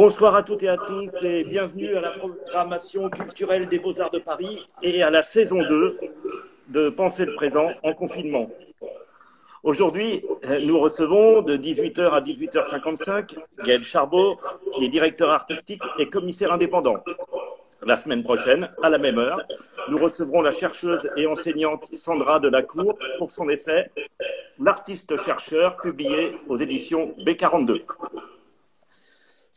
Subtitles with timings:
[0.00, 4.20] Bonsoir à toutes et à tous et bienvenue à la programmation culturelle des Beaux-Arts de
[4.20, 5.98] Paris et à la saison 2
[6.68, 8.48] de Penser le présent en confinement.
[9.64, 10.24] Aujourd'hui,
[10.64, 14.36] nous recevons de 18h à 18h55 Gaël Charbot,
[14.76, 17.02] qui est directeur artistique et commissaire indépendant.
[17.82, 19.42] La semaine prochaine, à la même heure,
[19.88, 23.90] nous recevrons la chercheuse et enseignante Sandra Delacour pour son essai
[24.60, 27.82] L'artiste-chercheur, publié aux éditions B42.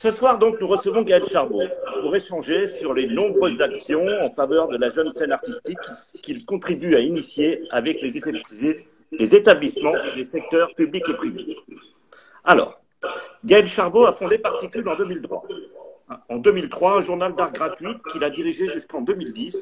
[0.02, 1.62] Ce soir, donc, nous recevons Gaël Charbot
[2.02, 5.78] pour échanger sur les nombreuses actions en faveur de la jeune scène artistique
[6.24, 8.18] qu'il contribue à initier avec les,
[9.36, 11.56] établissements des secteurs publics et privés.
[12.44, 12.82] Alors,
[13.46, 15.44] Gaël Charbot a fondé Particule en 2003.
[16.30, 19.56] En 2003, un journal d'art gratuit qu'il a dirigé jusqu'en 2010.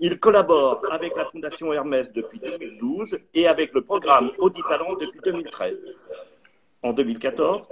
[0.00, 5.20] Il collabore avec la Fondation Hermès depuis 2012 et avec le programme Audit Talent depuis
[5.24, 5.76] 2013.
[6.82, 7.62] En 2014,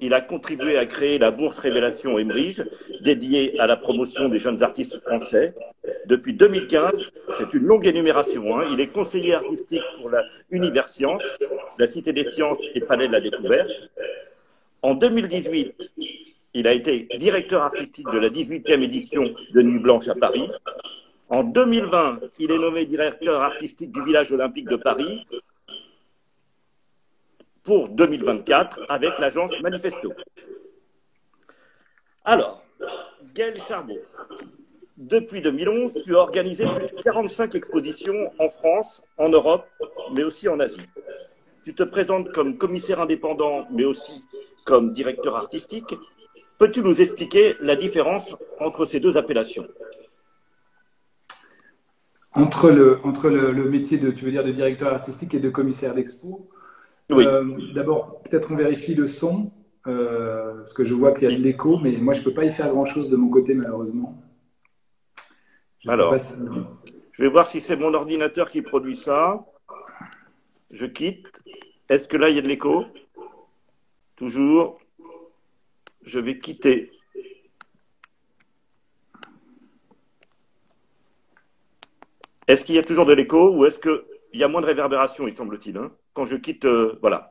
[0.00, 2.64] il a contribué à créer la Bourse Révélation Emerige,
[3.00, 5.54] dédiée à la promotion des jeunes artistes français.
[6.06, 6.92] Depuis 2015,
[7.36, 8.58] c'est une longue énumération.
[8.58, 8.64] Hein.
[8.70, 11.22] Il est conseiller artistique pour la Universcience,
[11.78, 13.70] la Cité des Sciences et Palais de la Découverte.
[14.82, 15.90] En 2018,
[16.54, 20.48] il a été directeur artistique de la 18e édition de Nuit Blanche à Paris.
[21.28, 25.26] En 2020, il est nommé directeur artistique du village olympique de Paris
[27.68, 30.14] pour 2024 avec l'agence Manifesto.
[32.24, 32.64] Alors,
[33.34, 34.00] Gaël Charbot,
[34.96, 39.66] depuis 2011, tu as organisé plus de 45 expositions en France, en Europe,
[40.14, 40.88] mais aussi en Asie.
[41.62, 44.24] Tu te présentes comme commissaire indépendant, mais aussi
[44.64, 45.94] comme directeur artistique.
[46.56, 49.68] Peux-tu nous expliquer la différence entre ces deux appellations?
[52.32, 55.94] Entre le, entre le, métier de, tu veux dire, de directeur artistique et de commissaire
[55.94, 56.48] d'expo,
[57.10, 57.26] oui.
[57.26, 59.52] Euh, d'abord, peut-être on vérifie le son,
[59.86, 62.34] euh, parce que je vois qu'il y a de l'écho, mais moi je ne peux
[62.34, 64.22] pas y faire grand-chose de mon côté, malheureusement.
[65.86, 69.44] Alors, je vais voir si c'est mon ordinateur qui produit ça.
[70.70, 71.42] Je quitte.
[71.88, 72.84] Est-ce que là, il y a de l'écho?
[74.16, 74.78] Toujours.
[76.02, 76.90] Je vais quitter.
[82.46, 84.02] Est-ce qu'il y a toujours de l'écho ou est-ce qu'il
[84.32, 85.92] y a moins de réverbération, il semble-t-il hein?
[86.18, 87.30] Quand je quitte, euh, voilà.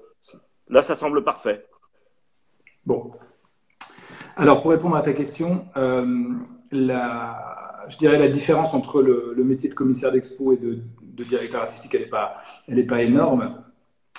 [0.69, 1.65] Là, ça semble parfait.
[2.85, 3.11] Bon.
[4.37, 6.29] Alors, pour répondre à ta question, euh,
[6.71, 10.79] la, je dirais la différence entre le, métier de commissaire d'expo et de,
[11.21, 12.37] directeur artistique, elle n'est pas,
[12.69, 13.61] elle pas énorme.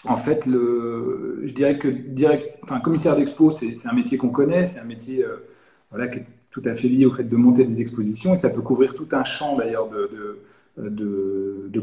[0.05, 4.67] En fait, le, je dirais que direct, enfin, commissaire d'expo, c'est un métier qu'on connaît,
[4.67, 5.49] c'est un métier euh,
[5.91, 8.51] voilà, qui est tout à fait lié au fait de monter des expositions et ça
[8.51, 10.41] peut couvrir tout un champ d'ailleurs de,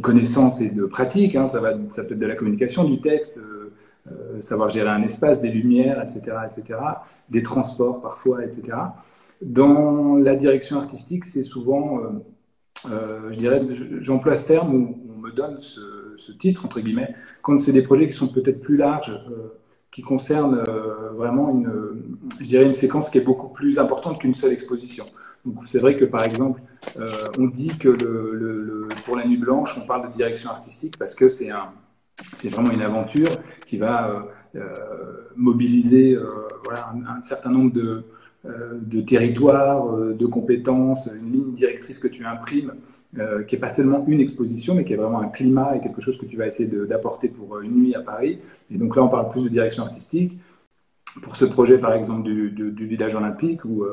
[0.05, 1.35] connaissances et de pratiques.
[1.35, 1.47] Hein.
[1.47, 3.73] Ça, va, ça peut être de la communication, du texte, euh,
[4.11, 6.79] euh, savoir gérer un espace, des lumières, etc., etc.,
[7.29, 8.77] des transports parfois, etc.
[9.41, 11.99] Dans la direction artistique, c'est souvent,
[12.89, 13.65] euh, je dirais,
[13.99, 18.07] j'emploie ce terme où on me donne ce, titre, entre guillemets, quand c'est des projets
[18.07, 19.19] qui sont peut-être plus larges,
[19.91, 20.63] qui concernent
[21.15, 21.69] vraiment une,
[22.39, 25.05] je dirais, une séquence qui est beaucoup plus importante qu'une seule exposition.
[25.65, 26.61] C'est vrai que par exemple,
[26.97, 27.89] euh, on dit que
[29.05, 31.49] pour la nuit blanche, on parle de direction artistique parce que c'est
[32.49, 33.29] vraiment une aventure
[33.65, 34.19] qui va euh,
[34.55, 42.73] euh, mobiliser un, certain nombre de territoires, de compétences, une ligne directrice que tu imprimes,
[43.47, 46.17] qui n'est pas seulement une exposition, mais qui est vraiment un climat et quelque chose
[46.17, 48.39] que tu vas essayer d'apporter pour une nuit à Paris.
[48.71, 50.37] Et donc là, on parle plus de direction artistique.
[51.21, 53.85] Pour ce projet, par exemple, du, village olympique, où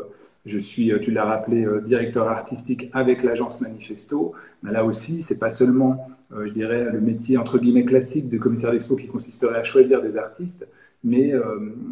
[0.45, 4.33] je suis, euh, tu l'as rappelé, euh, directeur artistique avec l'agence Manifesto.
[4.63, 8.39] Mais là aussi, c'est pas seulement, euh, je dirais, le métier entre guillemets classique de
[8.39, 10.67] commissaire d'expo qui consisterait à choisir des artistes,
[11.05, 11.33] mais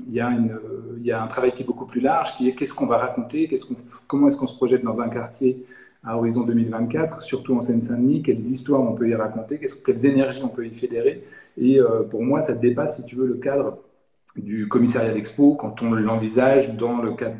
[0.06, 2.86] il y, y a un travail qui est beaucoup plus large, qui est qu'est-ce qu'on
[2.86, 3.50] va raconter,
[4.06, 5.66] comment est-ce qu'on se projette dans un quartier
[6.04, 10.48] à horizon 2024, surtout en Seine-Saint-Denis, quelles histoires on peut y raconter, quelles énergies on
[10.48, 11.24] peut y fédérer.
[11.58, 13.78] Et pour moi, ça dépasse, si tu veux, le cadre
[14.36, 17.38] du commissariat d'expo quand on l'envisage dans le cadre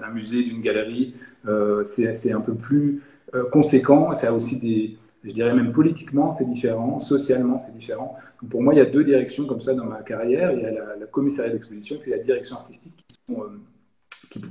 [0.00, 1.14] d'un musée, d'une galerie.
[1.46, 3.02] Euh, c'est un peu plus
[3.34, 4.14] euh, conséquent.
[4.14, 8.16] Ça a aussi des, je dirais même politiquement, c'est différent, socialement, c'est différent.
[8.48, 10.52] pour moi, il y a deux directions comme ça dans ma carrière.
[10.52, 12.94] Il y a la, commissariat d'exposition et puis la direction artistique.
[13.08, 13.60] Qui sont, euh,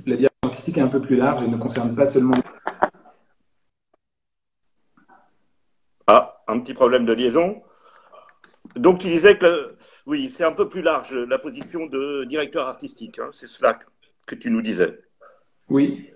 [0.06, 2.36] la direction artistique est un peu plus large et ne concerne pas seulement.
[6.06, 7.62] Ah, un petit problème de liaison.
[8.76, 9.77] Donc, tu disais que
[10.08, 13.18] oui, c'est un peu plus large, la position de directeur artistique.
[13.18, 13.28] Hein.
[13.32, 13.78] c'est cela
[14.26, 14.98] que tu nous disais.
[15.68, 16.10] Oui.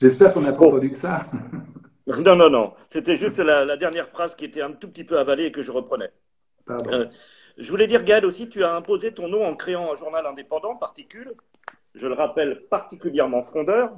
[0.00, 1.26] J'espère qu'on n'a pas entendu que ça.
[2.06, 2.72] non, non, non.
[2.88, 5.70] C'était juste la, dernière phrase qui était un tout petit peu avalée et que je
[5.70, 6.10] reprenais.
[6.64, 6.90] Pardon.
[6.90, 7.04] Euh,
[7.58, 10.74] je voulais dire, Gaël, aussi, tu as imposé ton nom en créant un journal indépendant,
[10.76, 11.34] Particule,
[11.94, 13.92] je le rappelle, particulièrement frondeur.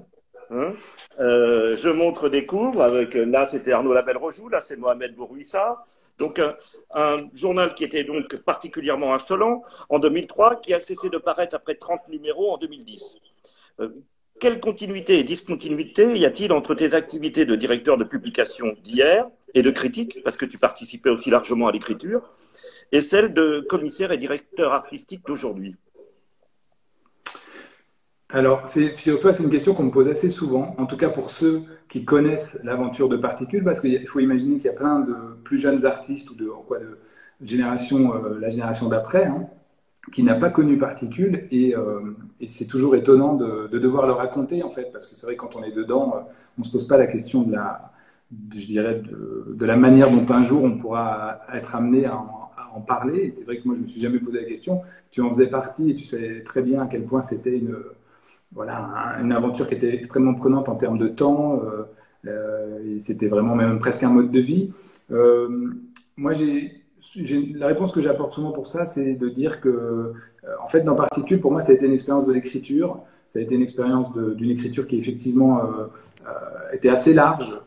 [0.50, 0.73] Hein.
[1.20, 1.42] Euh,
[1.76, 5.84] je montre des cours avec là c'était Arnaud Labelle-Rojou, là c'est Mohamed Bourouissa.
[6.19, 6.40] Donc
[6.94, 11.75] un, journal qui était donc particulièrement insolent en 2003, qui a cessé de paraître après
[11.75, 13.16] 30 numéros en 2010.
[13.81, 13.88] Euh,
[14.40, 19.62] quelle continuité et discontinuité y a-t-il entre tes activités de directeur de publication d'hier et
[19.62, 22.22] de critique, parce que tu participais aussi largement à l'écriture,
[22.90, 25.76] et celle de commissaire et directeur artistique d'aujourd'hui?
[28.32, 31.31] Alors, sur toi, c'est une question qu'on me pose assez souvent, en tout cas pour
[31.31, 35.14] ceux qui connaissent l'aventure de Particules, parce qu'il faut imaginer qu'il y a plein de
[35.44, 36.99] plus jeunes artistes ou de, quoi, de
[37.43, 39.49] génération, euh, la génération d'après, hein,
[40.14, 42.00] qui n'a pas connu Particules, euh,
[42.40, 45.55] et, c'est toujours étonnant de, devoir le raconter, en fait, parce que c'est vrai, quand
[45.55, 46.20] on est dedans, euh,
[46.56, 47.93] on ne se pose pas la question de la,
[48.56, 53.31] je dirais, de, la manière dont un jour on pourra être amené à en, parler,
[53.31, 54.81] c'est vrai que moi, je ne me suis jamais posé la question.
[55.11, 57.76] Tu en faisais partie, et tu savais très bien à quel point c'était une
[58.54, 61.62] voilà, une aventure qui était extrêmement prenante en termes de temps.
[61.64, 61.84] Euh,
[62.26, 64.72] euh, c'était vraiment même presque un mode de vie.
[65.10, 65.70] Euh,
[66.16, 66.82] moi, j'ai
[67.54, 70.12] la réponse que j'apporte souvent pour ça, c'est de dire que,
[70.62, 73.00] en fait, dans Particule, pour moi, ça a été une expérience de l'écriture.
[73.26, 75.60] Ça a été une expérience d'une écriture qui, effectivement,
[76.72, 77.58] était assez large.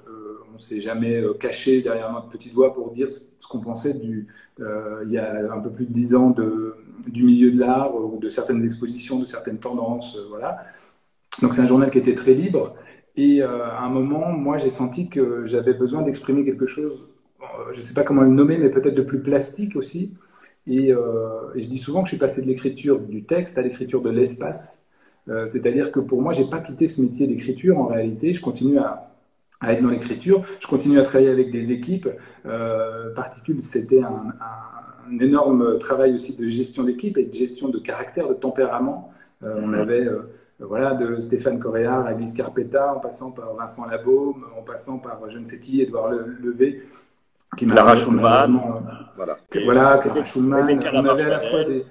[0.52, 4.28] on ne s'est jamais caché derrière notre petit doigt pour dire ce qu'on pensait du,
[4.60, 6.76] il y a un peu plus de dix ans de,
[7.08, 10.18] du milieu de l'art ou de certaines expositions, de certaines tendances.
[10.30, 10.66] voilà.
[11.42, 12.76] Donc c'est un journal qui était très libre.
[13.18, 17.08] Et euh, à un moment, moi, j'ai senti que j'avais besoin d'exprimer quelque chose,
[17.42, 20.14] euh, je ne sais pas comment le nommer, mais peut-être de plus plastique aussi.
[20.68, 24.02] Euh, et, je dis souvent que je suis passé de l'écriture du texte à l'écriture
[24.02, 24.82] de l'espace.
[25.48, 28.32] C'est-à-dire que pour moi, je n'ai pas quitté ce métier d'écriture en réalité.
[28.34, 29.12] Je continue à,
[29.68, 30.44] être dans l'écriture.
[30.60, 32.08] Je continue à travailler avec des équipes.
[32.46, 34.28] Euh, Particule, c'était un,
[35.20, 39.12] énorme travail aussi de gestion d'équipe et de gestion de caractère, de tempérament.
[39.42, 39.76] on mm-hmm.
[39.76, 40.10] avait
[40.60, 45.20] voilà, de Stéphane Correa à Guy Scarpetta, en passant par Vincent Labaume, en passant par
[45.30, 46.84] je ne sais qui, Edouard Levé,
[47.58, 48.62] qui m'a Clara Schulman.
[49.16, 50.80] Voilà, voilà Clara Schulman.
[50.94, 51.86] On avait à la fois des.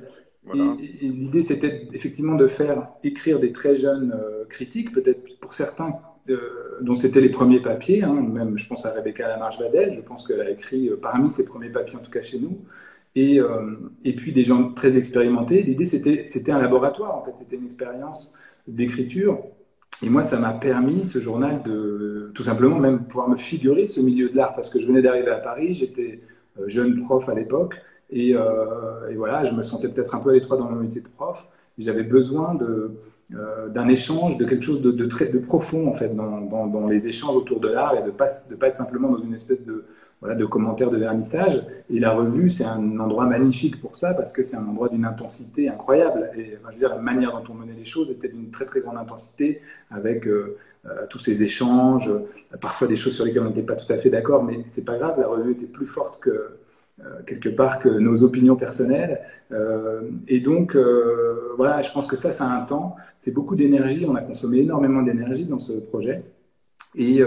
[0.52, 5.94] L'idée, c'était effectivement de faire écrire des très jeunes euh, critiques, peut-être pour certains
[6.28, 6.38] euh,
[6.82, 8.02] dont c'était les premiers papiers.
[8.02, 11.46] Hein, même, je pense à Rebecca Lamarche-Vadel, je pense qu'elle a écrit euh, parmi ses
[11.46, 12.58] premiers papiers, en tout cas chez nous.
[13.16, 13.38] Et,
[14.02, 15.62] et puis des gens très expérimentés.
[15.62, 18.34] L'idée, c'était un laboratoire, en fait, c'était une expérience
[18.66, 19.38] d'écriture.
[20.02, 24.00] Et moi, ça m'a permis, ce journal, de tout simplement même pouvoir me figurer ce
[24.00, 26.20] milieu de l'art, parce que je venais d'arriver à Paris, j'étais
[26.58, 27.80] euh, jeune prof à l'époque,
[28.12, 31.08] euh, et, voilà, je me sentais peut-être un peu à l'étroit dans mon métier de
[31.08, 32.92] prof, j'avais besoin de,
[33.34, 37.08] euh, d'un échange, de quelque chose de, de, très profond, en fait, dans, dans, les
[37.08, 39.84] échanges autour de l'art, et de pas, de pas être simplement dans une espèce de,
[40.32, 41.62] de commentaires de vernissage.
[41.90, 45.04] Et la revue, c'est un endroit magnifique pour ça, parce que c'est un endroit d'une
[45.04, 46.30] intensité incroyable.
[46.36, 48.80] Et je veux dire, la manière dont on menait les choses était d'une très très
[48.80, 49.60] grande intensité,
[49.90, 50.56] avec euh,
[50.86, 52.10] euh, tous ces échanges,
[52.60, 54.96] parfois des choses sur lesquelles on n'était pas tout à fait d'accord, mais c'est pas
[54.96, 59.20] grave, la revue était plus forte que euh, quelque part que nos opinions personnelles.
[60.26, 60.76] et donc,
[61.56, 62.96] voilà, je pense que ça, ça a un temps.
[63.18, 64.04] C'est beaucoup d'énergie.
[64.08, 66.24] On a consommé énormément d'énergie dans ce projet.
[66.96, 67.20] Et,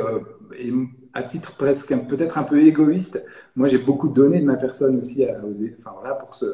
[0.60, 0.74] et
[1.18, 3.24] à titre presque peut-être un peu égoïste,
[3.56, 5.40] moi j'ai beaucoup donné de ma personne aussi à,
[5.80, 6.46] enfin, voilà, pour, ce,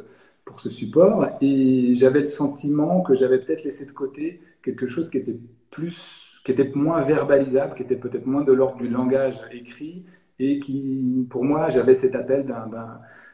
[0.45, 5.09] pour ce support et j'avais le sentiment que j'avais peut-être laissé de côté quelque chose
[5.09, 5.37] qui était
[5.69, 10.05] plus, qui était moins verbalisable, qui était peut-être moins de l'ordre du langage écrit
[10.39, 12.69] et qui, pour moi, j'avais cet appel d'un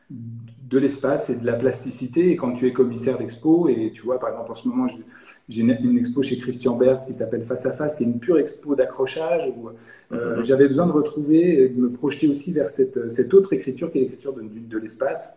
[0.10, 2.32] de l'espace et de la plasticité.
[2.32, 4.88] Et quand tu es commissaire d'expo, et tu vois, par exemple, en ce moment,
[5.50, 8.38] j'ai une, expo chez Christian Berst qui s'appelle Face à Face, qui est une pure
[8.38, 9.70] expo d'accrochage, où
[10.14, 10.44] euh, mhm.
[10.44, 14.02] j'avais besoin de retrouver, de me projeter aussi vers cette, cette autre écriture qui est
[14.02, 15.36] l'écriture de, de, l'espace,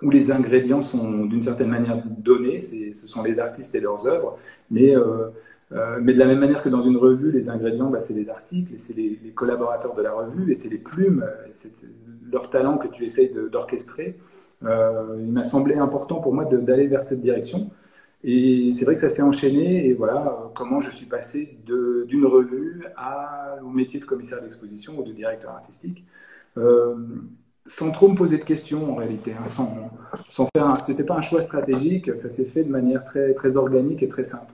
[0.00, 4.38] où les ingrédients sont d'une certaine manière donnés, ce sont les artistes et leurs œuvres,
[4.70, 5.28] mais euh,
[5.72, 8.30] euh, mais de la même manière que dans une revue, les ingrédients, bah, c'est les
[8.30, 11.72] articles, et c'est les, collaborateurs de la revue, et c'est les plumes, et c'est
[12.30, 14.18] leur talent que tu essayes d'orchestrer.
[14.64, 17.70] Euh, il m'a semblé important pour moi d'aller vers cette direction.
[18.24, 22.26] Et c'est vrai que ça s'est enchaîné, et voilà euh, comment je suis passé d'une
[22.26, 26.04] revue à, au métier de commissaire d'exposition ou de directeur artistique.
[27.66, 29.90] sans trop me poser de questions en réalité, hein, sans,
[30.28, 34.02] sans faire, c'était pas un choix stratégique, ça s'est fait de manière très, très organique
[34.02, 34.52] et très simple.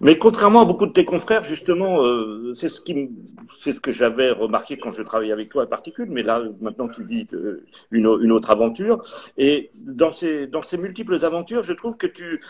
[0.00, 3.10] Mais contrairement à beaucoup de tes confrères, justement, euh, c'est ce qui,
[3.58, 6.08] c'est ce que j'avais remarqué quand je travaillais avec toi à particule.
[6.10, 9.02] Mais là, maintenant, tu vis euh, une, autre aventure.
[9.36, 12.40] Et dans ces, dans ces multiples aventures, je trouve que tu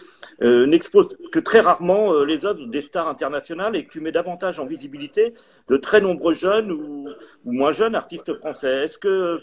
[0.43, 4.13] euh, n'exposes que très rarement euh, les œuvres des stars internationales et que tu mets
[4.13, 5.35] davantage en visibilité
[5.69, 7.09] de très nombreux jeunes ou,
[7.45, 8.85] ou moins jeunes artistes français.
[8.85, 9.41] Est-ce que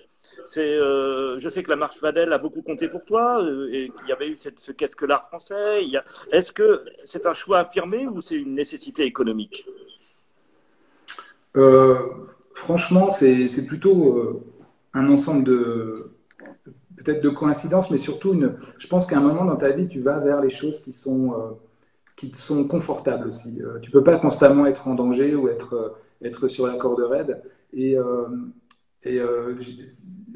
[0.57, 4.11] euh, je sais que la marche Vadel a beaucoup compté pour toi, euh, il y
[4.11, 5.81] avait eu ce qu'est-ce que l'art français.
[6.31, 9.65] Est-ce que c'est un choix affirmé ou c'est une nécessité économique?
[11.55, 11.95] Euh,
[12.53, 14.43] Franchement, c'est, plutôt
[14.93, 16.11] un ensemble de
[16.95, 18.57] peut-être de coïncidences, mais surtout une.
[18.79, 21.35] Je pense qu'à un moment dans ta vie, tu vas vers les choses qui sont
[22.15, 23.61] qui te sont confortables aussi.
[23.83, 27.43] tu peux pas constamment être en danger ou être être sur la corde raide.
[29.15, 29.21] Et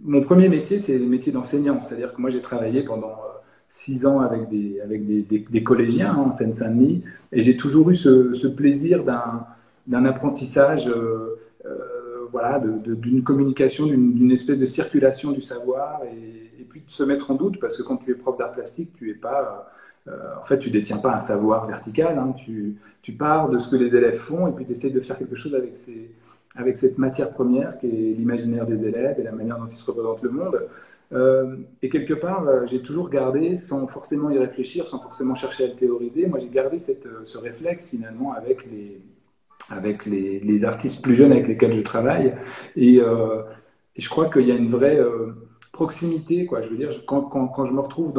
[0.03, 1.81] mon premier métier, c'est le métier d'enseignant.
[1.83, 3.37] C'est-à-dire que moi, j'ai travaillé pendant euh,
[3.67, 10.05] six ans avec des, collégiens hein, en Seine-Saint-Denis, et j'ai toujours eu ce, plaisir d'un
[10.05, 16.81] apprentissage, euh, euh, voilà, d'une communication, d'une espèce de circulation du savoir, et, et, puis
[16.81, 19.15] de se mettre en doute, parce que quand tu es prof d'art plastique, tu es
[19.15, 19.71] pas,
[20.07, 23.75] en fait, tu détiens pas un savoir vertical, hein, tu, tu pars de ce que
[23.75, 26.09] les élèves font, et puis tu essaies de faire quelque chose avec ces
[26.55, 29.89] avec cette matière première qui est l'imaginaire des élèves et la manière dont ils se
[29.89, 30.67] représentent le monde.
[31.13, 35.65] Euh, et quelque part, euh, j'ai toujours gardé, sans forcément y réfléchir, sans forcément chercher
[35.65, 41.31] à le théoriser, moi j'ai gardé euh, ce réflexe finalement avec les, artistes plus jeunes
[41.31, 42.33] avec lesquels je travaille.
[42.75, 42.99] Et,
[43.97, 44.99] je crois qu'il y a une vraie
[45.73, 46.45] proximité.
[46.45, 46.61] Quoi.
[46.61, 48.13] Je veux dire, quand, je me retrouve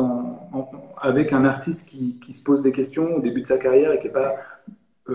[1.01, 3.99] avec un artiste qui, qui, se pose des questions au début de sa carrière et
[3.99, 4.37] qui n'est pas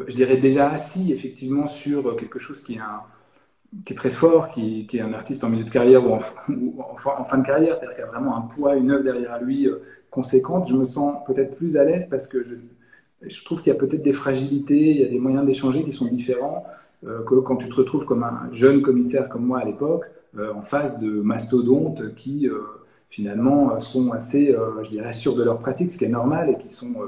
[0.07, 5.13] je dirais déjà assis effectivement sur quelque chose qui est, très fort, qui, est un
[5.13, 6.19] artiste en milieu de carrière ou en,
[7.23, 10.67] fin de carrière, c'est-à-dire qu'il a vraiment un poids, une œuvre derrière lui euh, conséquente,
[10.69, 14.03] je me sens peut-être plus à l'aise parce que je, trouve qu'il y a peut-être
[14.03, 16.65] des fragilités, il y a des moyens d'échanger qui sont différents
[17.05, 20.05] euh, que quand tu te retrouves comme un jeune commissaire comme moi à l'époque,
[20.53, 22.47] en face de mastodontes qui
[23.09, 26.69] finalement sont assez, je dirais, sûrs de leur pratique, ce qui est normal et qui
[26.69, 27.07] sont euh,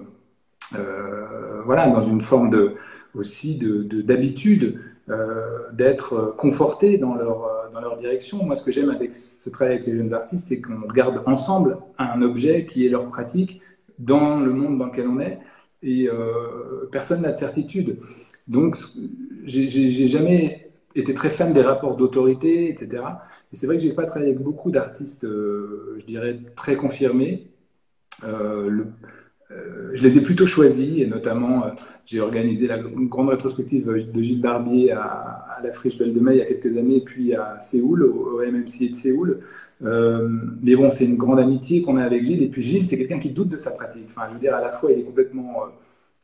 [1.65, 2.75] voilà, dans une forme de,
[3.15, 8.43] aussi d'habitude de, euh, d'être conforté dans leur, euh, dans leur direction.
[8.43, 11.77] Moi, ce que j'aime avec ce travail avec les jeunes artistes, c'est qu'on regarde ensemble
[11.97, 13.61] un objet qui est leur pratique
[13.97, 15.39] dans le monde dans lequel on est,
[15.81, 16.09] et
[16.91, 17.99] personne n'a de certitude.
[18.47, 18.77] Donc,
[19.45, 23.21] j'ai jamais été très fan des rapports d'autorité, etc.
[23.53, 27.47] Et c'est vrai que j'ai pas travaillé avec beaucoup d'artistes, je dirais, très confirmés.
[28.23, 28.85] euh,
[29.99, 31.69] je les ai plutôt choisis et notamment euh,
[32.05, 36.37] j'ai organisé la, grande rétrospective de Gilles Barbier à, la Friche Belle de Mai il
[36.37, 39.39] y a quelques années, puis à Séoul, au, MMC de Séoul.
[39.83, 40.27] Euh,
[40.61, 42.43] mais bon, c'est une grande amitié qu'on a avec Gilles.
[42.43, 44.05] Et puis Gilles, c'est quelqu'un qui doute de sa pratique.
[44.07, 45.63] Enfin, je veux dire, à la fois, il est complètement.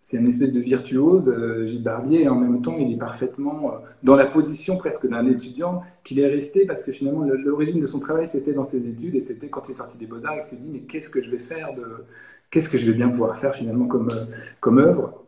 [0.01, 1.33] c'est une espèce de virtuose,
[1.65, 5.81] Gilles Barbier, et en même temps, il est parfaitement dans la position presque d'un étudiant
[6.03, 9.19] qu'il est resté parce que finalement, l'origine de son travail, c'était dans ses études et
[9.19, 11.39] c'était quand il est sorti des Beaux-Arts, il s'est dit, mais qu'est-ce que je vais
[11.39, 12.05] faire de
[12.49, 14.25] qu'est-ce que je vais bien pouvoir faire finalement comme, euh,
[14.59, 15.23] comme œuvre.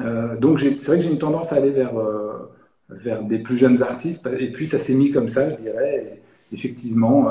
[0.00, 2.50] Euh, donc c'est vrai que j'ai une tendance à aller vers, euh,
[2.88, 6.22] vers des plus jeunes artistes, et puis ça s'est mis comme ça, je dirais.
[6.52, 7.30] effectivement,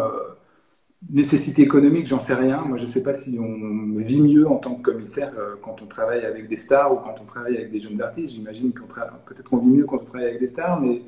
[1.09, 2.61] nécessité économique, j'en sais rien.
[2.61, 5.87] Moi, je ne sais pas si on vit mieux en tant que commissaire quand on
[5.87, 8.33] travaille avec des stars ou quand on travaille avec des jeunes artistes.
[8.33, 8.85] J'imagine qu'on
[9.25, 11.01] peut-être qu'on vit mieux quand on travaille avec des stars, mais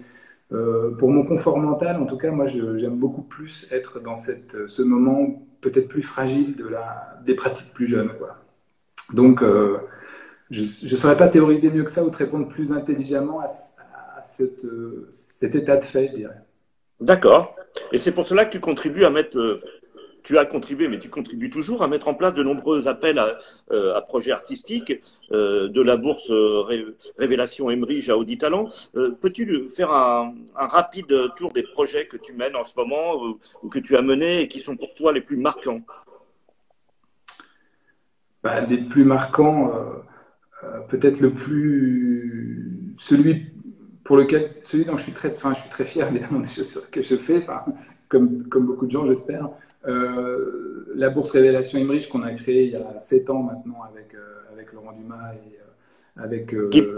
[0.50, 4.82] pour mon confort mental, en tout cas, moi, j'aime beaucoup plus être dans cette, ce
[4.82, 8.12] moment peut-être plus fragile de la, des pratiques plus jeunes.
[8.18, 8.38] Quoi.
[9.13, 9.77] Donc, euh,
[10.51, 13.48] je ne saurais pas théoriser mieux que ça ou te répondre plus intelligemment à,
[14.22, 16.41] cette, euh, cet état de fait, je dirais.
[17.00, 17.56] D'accord.
[17.94, 19.58] Et c'est pour cela que tu contribues à mettre, euh,
[20.29, 23.39] tu as contribué, mais tu contribues toujours à mettre en place de nombreux appels à,
[23.71, 26.62] euh, projets artistiques, euh, de la bourse euh,
[27.17, 28.69] Révélation Emerige à Audi Talent.
[28.93, 33.15] Peux-tu faire un, rapide tour des projets que tu mènes en ce moment
[33.63, 35.81] ou, que tu as menés et qui sont pour toi les plus marquants?
[38.43, 39.74] Bah, Les plus marquants,
[40.89, 42.93] peut-être le plus.
[43.00, 43.48] celui
[44.03, 46.88] pour lequel, celui dont je suis très, enfin, je suis très fier évidemment des choses
[46.91, 47.43] que je fais,
[48.07, 49.50] comme, comme beaucoup de gens, j'espère.
[49.88, 54.13] Euh, la bourse Révélation Emmerich qu'on a créée il y a 7 ans maintenant avec,
[54.13, 56.53] euh, avec Laurent Dumas et euh, avec.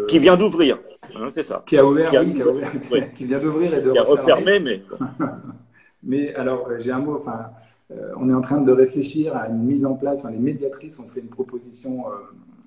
[0.08, 0.80] Qui, vient d'ouvrir,
[1.16, 1.64] hein, c'est ça.
[1.66, 2.72] Qui a ouvert, qui oui, qui, a ouvert,
[3.14, 4.82] qui vient d'ouvrir et de qui a refermé, mais.
[6.04, 7.52] mais alors, j'ai un mot, enfin,
[8.18, 11.08] on est en train de réfléchir à une mise en place, enfin, les médiatrices ont
[11.08, 12.06] fait une proposition.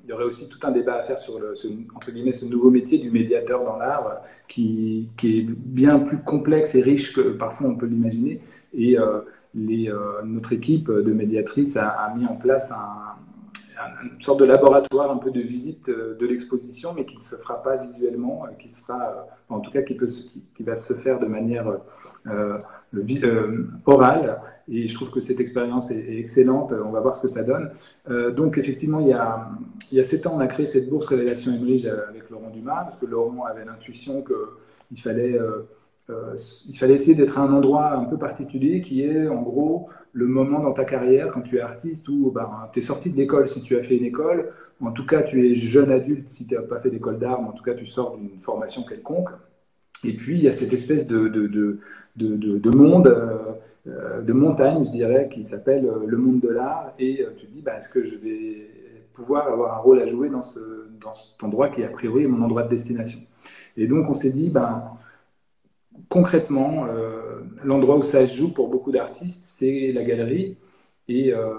[0.05, 1.67] il y aurait aussi tout un débat à faire sur le, ce,
[1.97, 6.77] entre guillemets, ce nouveau métier du médiateur dans l'art, qui, qui, est bien plus complexe
[6.77, 8.41] et riche que parfois on peut l'imaginer.
[8.75, 9.21] Et euh,
[9.55, 12.73] notre équipe de médiatrices a, mis en place
[14.03, 17.37] une sorte de laboratoire, un peu de visite euh, de l'exposition, mais qui ne se
[17.37, 19.97] fera pas visuellement, euh, qui sera, en tout cas, qui,
[20.61, 21.67] va se faire de manière
[23.87, 24.41] orale.
[24.69, 26.73] Et je trouve que cette expérience est, excellente.
[26.73, 27.71] On va voir ce que ça donne.
[28.35, 29.51] donc, effectivement, il y, a,
[29.93, 32.85] il y a sept ans, on a créé cette bourse Révélation Emerige avec Laurent Dumas,
[32.85, 35.39] parce que Laurent avait l'intuition qu'il fallait
[36.09, 40.27] il fallait essayer d'être à un endroit un peu particulier qui est en gros le
[40.27, 43.49] moment dans ta carrière quand tu es artiste où ben, tu es sorti de l'école
[43.49, 46.55] si tu as fait une école, en tout cas tu es jeune adulte si tu
[46.55, 49.31] n'as pas fait d'école d'art, en tout cas tu sors d'une formation quelconque.
[50.05, 51.79] Et puis il y a cette espèce de, de, de,
[52.17, 53.09] de monde,
[53.87, 56.93] euh, de montagne, je dirais, qui s'appelle euh, le monde de l'art.
[56.99, 58.71] Et euh, tu te dis, ben, est-ce que je vais
[59.13, 60.61] pouvoir avoir un rôle à jouer dans, ce,
[61.01, 63.21] dans cet endroit qui a priori est mon endroit de destination?
[63.77, 64.85] Et donc on s'est dit, ben,
[66.15, 70.57] concrètement, euh, l'endroit où ça se joue pour beaucoup d'artistes, c'est la galerie.
[71.09, 71.53] Et, euh,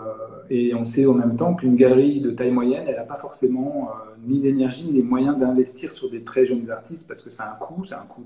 [0.74, 4.16] on sait en même temps qu'une galerie de taille moyenne, elle n'a pas forcément euh,
[4.26, 7.58] ni l'énergie ni les moyens d'investir sur des très jeunes artistes parce que c'est un
[7.60, 8.24] coût, c'est un coût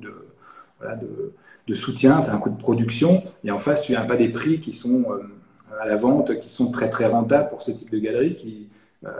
[1.67, 3.23] de soutien, c'est un coût de production.
[3.43, 5.05] Et en face, tu n'as pas des prix qui sont
[5.81, 8.67] à la vente, qui sont très très rentables pour ce type de galerie, qui,
[9.05, 9.11] euh,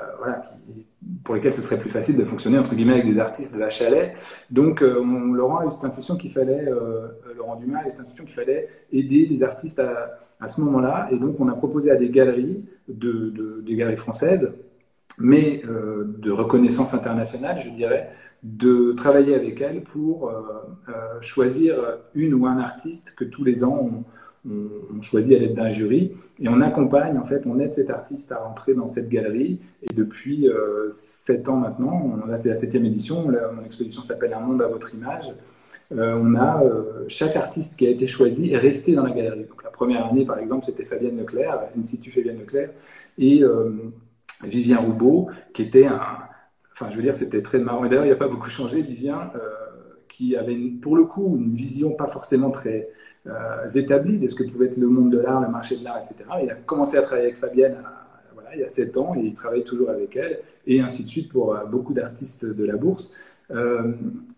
[1.24, 3.70] pour lesquels ce serait plus facile de fonctionner entre guillemets avec des artistes de la
[3.70, 4.14] chalet.
[4.52, 5.02] Donc euh,
[5.34, 7.08] Laurent a eu cette intuition qu'il fallait, euh,
[7.38, 11.08] Laurent Dumas a eu cette intuition qu'il fallait aider les artistes à, à ce moment-là.
[11.12, 14.54] Et donc on a proposé à des galeries, de, de des galeries françaises,
[15.18, 18.10] mais de reconnaissance internationale, je dirais,
[18.44, 20.32] de travailler avec elles pour
[21.20, 21.76] choisir
[22.14, 24.04] une ou un artiste que tous les ans
[24.48, 28.32] on, choisit à l'aide d'un jury et on accompagne, en fait, on aide cet artiste
[28.32, 29.60] à rentrer dans cette galerie.
[29.84, 34.40] Et depuis euh, sept ans maintenant, là c'est la septième édition, mon exposition s'appelle Un
[34.40, 35.26] monde à votre image.
[35.92, 39.46] Euh, on a euh, chaque artiste qui a été choisi est resté dans la galerie.
[39.46, 42.70] Donc la première année, par exemple, c'était Fabienne Leclerc, Institut Fabienne Leclerc,
[43.18, 43.44] et
[44.44, 46.02] Vivien Roubaud, qui était un.
[46.74, 47.84] Enfin, je veux dire, c'était très marrant.
[47.84, 49.32] Et d'ailleurs, il n'y a pas beaucoup changé, Vivien,
[50.08, 52.90] qui avait pour le coup une vision pas forcément très
[53.76, 56.30] établis de ce que pouvait être le monde de l'art, le marché de l'art, etc.
[56.44, 59.20] Il a commencé à travailler avec Fabienne euh, voilà, il y a 7 ans et
[59.20, 62.76] il travaille toujours avec elle, et ainsi de suite pour euh, beaucoup d'artistes de la
[62.76, 63.14] bourse.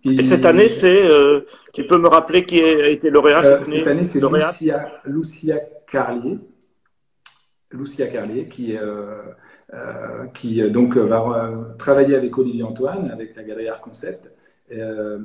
[0.06, 1.04] et, cette année, c'est,
[1.74, 6.40] tu peux me rappeler qui a été lauréat cette année c'est Lucia, Lucia Carlier,
[7.72, 8.78] Lucia Carlier qui,
[10.34, 14.32] qui donc va travailler avec Olivier Antoine, avec la galerie Art Concept,
[14.72, 15.20] euh,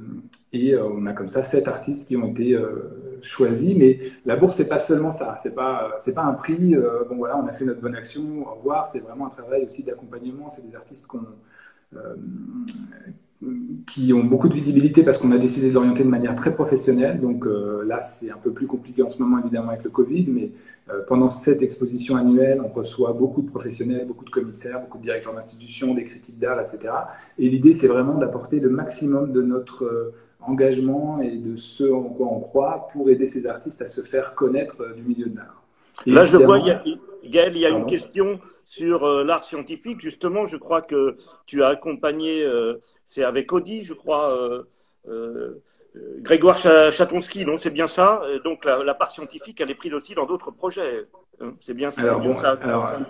[0.52, 3.76] et euh, on a comme ça sept artistes qui ont été euh, choisis.
[3.76, 5.36] Mais la bourse, c'est pas seulement ça.
[5.42, 6.74] C'est pas, c'est pas un prix.
[7.08, 8.46] bon voilà, on a fait notre bonne action.
[8.46, 8.86] Au revoir.
[8.86, 10.50] C'est vraiment un travail aussi d'accompagnement.
[10.50, 11.06] C'est des artistes
[13.86, 17.20] qui ont beaucoup de visibilité parce qu'on a décidé d'orienter de manière très professionnelle.
[17.20, 20.50] Donc là, c'est un peu plus compliqué en ce moment, évidemment, avec le Covid, mais
[21.06, 25.34] pendant cette exposition annuelle, on reçoit beaucoup de professionnels, beaucoup de commissaires, beaucoup de directeurs
[25.34, 26.92] d'institutions, des critiques d'art, etc.
[27.38, 32.04] Et l'idée, c'est vraiment d'apporter le maximum de notre euh, engagement et de ce en
[32.04, 35.62] quoi on croit pour aider ces artistes à se faire connaître du milieu de l'art.
[36.04, 40.00] Là, je vois, Gaël, il y a une question sur euh, l'art scientifique.
[40.00, 42.74] Justement, je crois que tu as accompagné, euh,
[43.06, 44.36] c'est avec Audi, je crois,
[45.08, 45.62] euh,
[46.20, 50.26] Grégoire Chatonsky, non C'est bien ça Donc la, part scientifique, elle est prise aussi dans
[50.26, 51.06] d'autres projets.
[51.40, 52.00] Hein, c'est bien, ça.
[52.02, 52.58] Alors, bon, ça,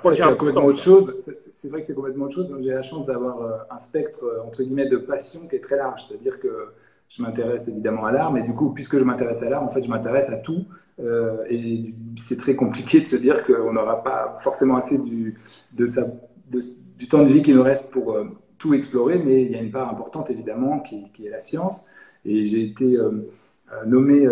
[0.02, 1.14] c'est complètement autre chose.
[1.52, 2.54] C'est vrai que c'est complètement autre chose.
[2.60, 6.06] J'ai la chance d'avoir un spectre, entre guillemets, de passion qui est très large.
[6.06, 6.72] C'est-à-dire que
[7.08, 9.82] je m'intéresse évidemment à l'art, mais du coup, puisque je m'intéresse à l'art, en fait,
[9.82, 10.64] je m'intéresse à tout.
[10.98, 15.36] Euh, et c'est très compliqué de se dire qu'on n'aura pas forcément assez du,
[15.72, 16.06] de sa,
[16.96, 18.24] du temps de vie qui nous reste pour euh,
[18.58, 21.86] tout explorer, mais il y a une part importante évidemment qui, qui est la science.
[22.26, 23.10] Et j'ai été euh,
[23.86, 24.26] nommé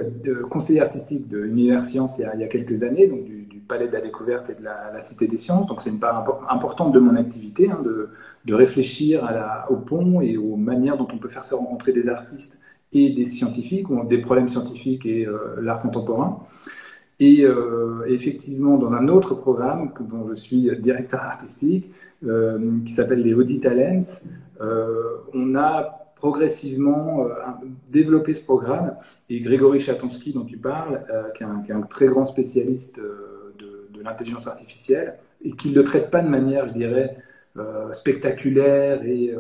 [0.51, 4.03] conseiller artistique de l'Univers Science il y, a, quelques années, donc du, Palais de la
[4.03, 5.67] Découverte et de la, Cité des Sciences.
[5.67, 9.27] Donc c'est une part importante de mon activité, hein, de, réfléchir
[9.71, 12.59] au pont et aux manières dont on peut faire se rencontrer des artistes
[12.95, 16.41] et des scientifiques, des problèmes scientifiques et euh, l'art contemporain.
[17.21, 21.91] Et euh, effectivement, dans un autre programme dont je suis directeur artistique,
[22.25, 24.03] euh, qui s'appelle les Audi Talents,
[25.35, 27.27] on a progressivement
[27.91, 28.97] développé ce programme.
[29.29, 31.03] Et Grégory Chatonsky, dont tu parles,
[31.37, 36.11] qui est, un, très grand spécialiste de, de l'intelligence artificielle, et qui ne le traite
[36.11, 37.17] pas de manière, je dirais,
[37.93, 39.35] spectaculaire et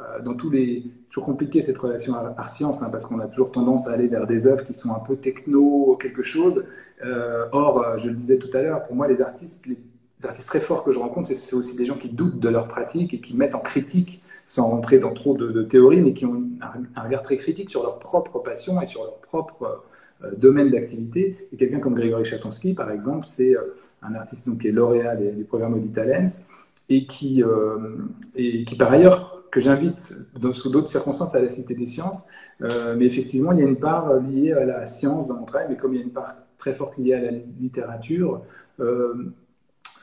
[0.00, 0.82] euh, dans tous les.
[1.02, 4.26] C'est toujours compliqué cette relation art-science, hein, parce qu'on a toujours tendance à aller vers
[4.26, 6.64] des œuvres qui sont un peu techno, quelque chose.
[7.04, 9.78] Euh, or, euh, je le disais tout à l'heure, pour moi, les artistes, les
[10.24, 13.14] artistes très forts que je rencontre, c'est aussi des gens qui doutent de leur pratique
[13.14, 16.42] et qui mettent en critique, sans rentrer dans trop de, théories, mais qui ont
[16.96, 19.84] un, regard très critique sur leur propre passion et sur leur propre
[20.36, 21.48] domaine d'activité.
[21.52, 23.54] Et quelqu'un comme Grégory Chatonsky, par exemple, c'est
[24.02, 26.42] un artiste donc, qui est lauréat des, programmes Audi Talents
[26.88, 27.42] et qui,
[28.34, 30.16] et qui, par ailleurs, que j'invite
[30.52, 32.26] sous d'autres circonstances à la Cité des Sciences.
[32.60, 35.68] Euh, mais effectivement, il y a une part liée à la science dans mon travail,
[35.70, 38.42] mais comme il y a une part très forte liée à la littérature,
[38.80, 39.32] euh,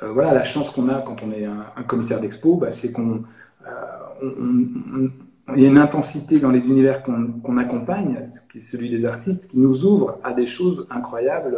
[0.04, 3.24] euh, voilà, la chance qu'on a quand on est un, commissaire d'expo, bah, c'est qu'on
[3.66, 9.06] on, il y a une intensité dans les univers qu'on accompagne, qui est celui des
[9.06, 11.58] artistes, qui nous ouvre à des choses incroyables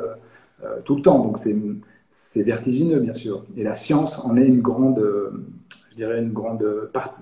[0.63, 1.19] euh, tout le temps.
[1.19, 1.37] Donc
[2.11, 3.45] c'est vertigineux, bien sûr.
[3.57, 5.03] Et la science en est une grande,
[5.91, 7.21] je dirais, une grande partie.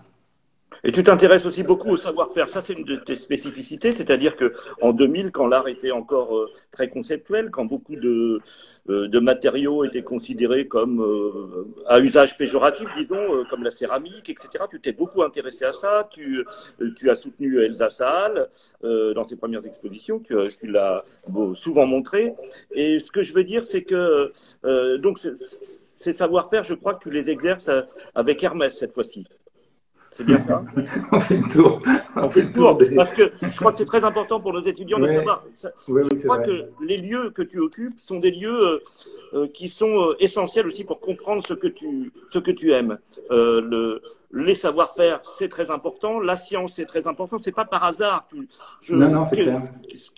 [0.83, 2.49] Et tu t'intéresses aussi beaucoup au savoir-faire.
[2.49, 6.51] Ça, c'est une de tes spécificités, c'est-à-dire que en 2000, quand l'art était encore euh,
[6.71, 8.41] très conceptuel, quand beaucoup de,
[8.89, 14.65] euh, de matériaux étaient considérés comme euh, à usage péjoratif, disons, comme la céramique, etc.,
[14.69, 16.09] tu t'es beaucoup intéressé à ça.
[16.11, 16.43] Tu,
[16.95, 18.49] tu as soutenu Elsa Saal
[18.81, 20.19] dans ses premières expositions.
[20.19, 21.05] Tu, tu l'as
[21.53, 22.33] souvent montré.
[22.71, 24.31] Et ce que je veux dire, c'est que
[24.97, 25.19] donc
[25.95, 27.69] ces savoir-faire, je crois que tu les exerces
[28.15, 29.27] avec Hermès cette fois-ci.
[30.11, 30.63] C'est bien ça
[31.11, 31.81] On fait le tour.
[32.15, 34.99] On, fait, le tour, parce que je crois que c'est très important pour nos étudiants
[34.99, 35.45] de savoir.
[35.55, 38.79] je crois que les lieux que tu occupes sont des lieux euh,
[39.33, 42.97] euh, qui sont euh, essentiels aussi pour comprendre ce que tu, ce que tu aimes.
[43.29, 44.01] le,
[44.33, 46.19] les savoir-faire, c'est très important.
[46.19, 47.37] La science, c'est très important.
[47.37, 48.27] C'est pas par hasard.
[48.81, 49.61] je, non, non, c'est clair.
[49.95, 50.11] Ce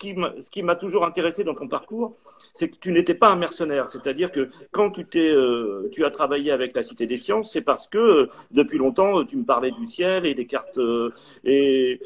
[0.50, 2.14] qui m'a toujours intéressé dans ton parcours,
[2.54, 3.88] c'est que tu n'étais pas un mercenaire.
[3.88, 7.62] C'est-à-dire que quand tu t'es, euh, tu as travaillé avec la Cité des Sciences, c'est
[7.62, 11.10] parce que euh, depuis longtemps, tu me parlais du ciel et des cartes euh,
[11.44, 12.00] et,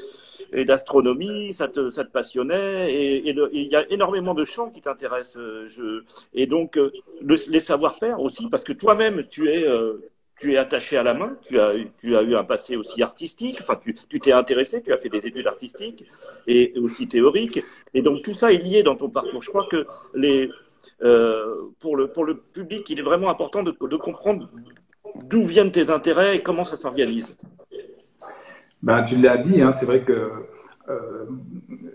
[0.53, 2.92] et d'astronomie, ça te, ça te passionnait.
[2.92, 5.42] Et il y a énormément de champs qui t'intéressent.
[5.68, 6.79] Je, et donc
[7.21, 9.66] les savoir-faire aussi, parce que toi-même, tu es
[10.38, 13.59] tu es attaché à la main, tu as, tu as eu un passé aussi artistique,
[13.61, 16.05] enfin tu, t'es intéressé, tu as fait des études artistiques
[16.46, 17.62] et aussi théoriques,
[17.94, 19.42] et donc tout ça est lié dans ton parcours.
[19.42, 19.87] Je crois que
[21.03, 24.48] euh, pour, le, pour le public, il est vraiment important de, de comprendre
[25.24, 27.37] d'où viennent tes intérêts et comment ça s'organise.
[28.83, 30.31] Ben, tu l'as dit, hein, c'est vrai que
[30.88, 31.27] euh,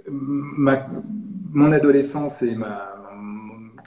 [0.10, 2.94] mon adolescence et ma,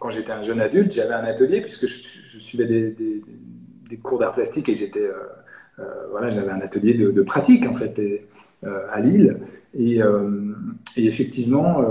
[0.01, 3.23] quand j'étais un jeune adulte, j'avais un atelier puisque je, suivais des
[3.89, 5.15] des cours d'art plastique et j'étais, euh,
[5.79, 7.99] euh, voilà, j'avais un atelier de, pratique en fait
[8.65, 9.39] euh, à Lille.
[9.79, 10.01] Et,
[10.97, 11.85] effectivement,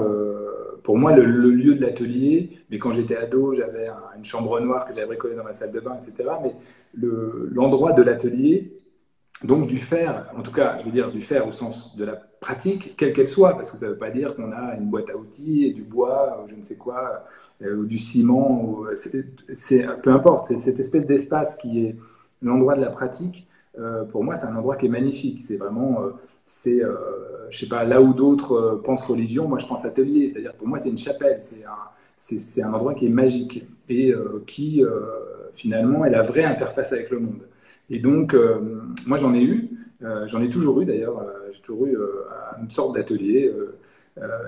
[0.81, 4.93] pour moi, le, lieu de l'atelier, mais quand j'étais ado, j'avais une chambre noire que
[4.93, 6.29] j'avais bricolée dans ma salle de bain, etc.
[6.41, 6.55] Mais
[7.51, 8.71] l'endroit de l'atelier,
[9.45, 12.15] donc du faire, en tout cas, je veux dire du faire au sens de la
[12.15, 15.09] pratique, quelle qu'elle soit, parce que ça ne veut pas dire qu'on a une boîte
[15.09, 17.25] à outils et du bois, ou je ne sais quoi,
[17.61, 21.95] euh, ou du ciment, c'est, peu importe, c'est cette espèce d'espace qui est
[22.41, 23.47] l'endroit de la pratique.
[23.77, 25.41] Euh, pour moi, c'est un endroit qui est magnifique.
[25.41, 26.11] C'est vraiment, euh,
[26.45, 26.81] c'est,
[27.49, 30.29] je sais pas, là où d'autres pensent religion, moi je pense atelier.
[30.29, 31.39] C'est-à-dire, pour moi, c'est une chapelle.
[32.17, 34.13] C'est, un endroit qui est magique et
[34.47, 34.83] qui,
[35.53, 37.41] finalement, est la vraie interface avec le monde.
[37.89, 38.59] Et donc, euh,
[39.05, 39.69] moi, j'en ai eu,
[40.01, 41.97] euh, j'en ai toujours eu d'ailleurs, euh, j'ai toujours eu
[42.61, 43.51] une sorte d'atelier.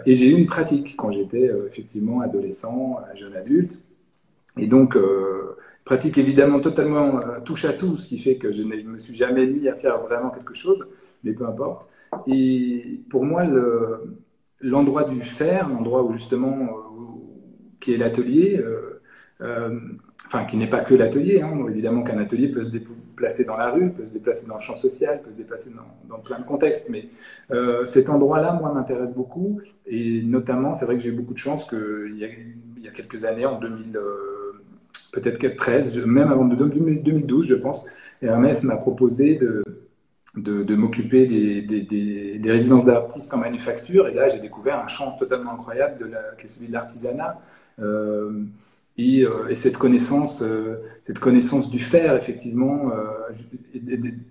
[0.05, 3.83] et j'ai eu une pratique quand j'étais effectivement adolescent, jeune adulte.
[4.57, 4.97] Et donc,
[5.85, 9.45] pratique évidemment totalement touche à tout, ce qui fait que je ne me suis jamais
[9.45, 10.89] mis à faire vraiment quelque chose,
[11.23, 11.89] mais peu importe.
[12.27, 13.43] Et pour moi,
[14.61, 16.69] l'endroit du faire, l'endroit où justement,
[17.81, 18.63] qui est l'atelier,
[20.27, 21.57] enfin qui n'est pas que l'atelier, hein.
[21.69, 24.75] évidemment qu'un atelier peut se déplacer dans la rue, peut se déplacer dans le champ
[24.75, 25.71] social, peut se déplacer
[26.09, 27.07] dans, plein de contextes, mais
[27.51, 31.65] euh, cet endroit-là, moi, m'intéresse beaucoup, et notamment, c'est vrai que j'ai beaucoup de chance
[31.65, 34.01] qu'il y, a, y a quelques années, en 2000, euh,
[35.13, 37.87] peut-être 13, même avant 2012, je pense,
[38.21, 39.39] Hermès m'a proposé
[40.35, 46.11] de, m'occuper des, résidences d'artistes en manufacture, et là, j'ai découvert un champ totalement incroyable
[46.37, 47.39] qui est celui de l'artisanat.
[47.79, 48.43] Euh,
[48.99, 53.75] euh, et, cette connaissance, euh, cette connaissance du faire, effectivement, euh,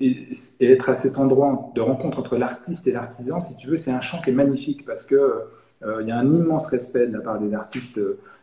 [0.01, 3.93] et, être à cet endroit de rencontre entre l'artiste et l'artisan, si tu veux, c'est
[3.93, 5.45] un champ qui est magnifique parce que
[6.01, 8.01] il y a un immense respect de la part des artistes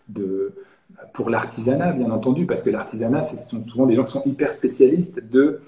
[0.08, 0.54] de,
[1.14, 4.52] pour l'artisanat, bien entendu, parce que l'artisanat, ce sont souvent des gens qui sont hyper
[4.52, 5.60] spécialistes de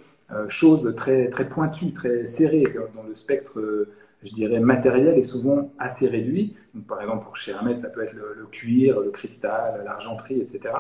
[0.48, 2.64] choses très, très pointues, très serrées
[2.96, 3.88] dans le spectre
[4.26, 6.56] je dirais, matériel est souvent assez réduit.
[6.88, 10.74] par exemple, pour chez Hermès, ça peut être le, cuir, le cristal, l'argenterie, etc.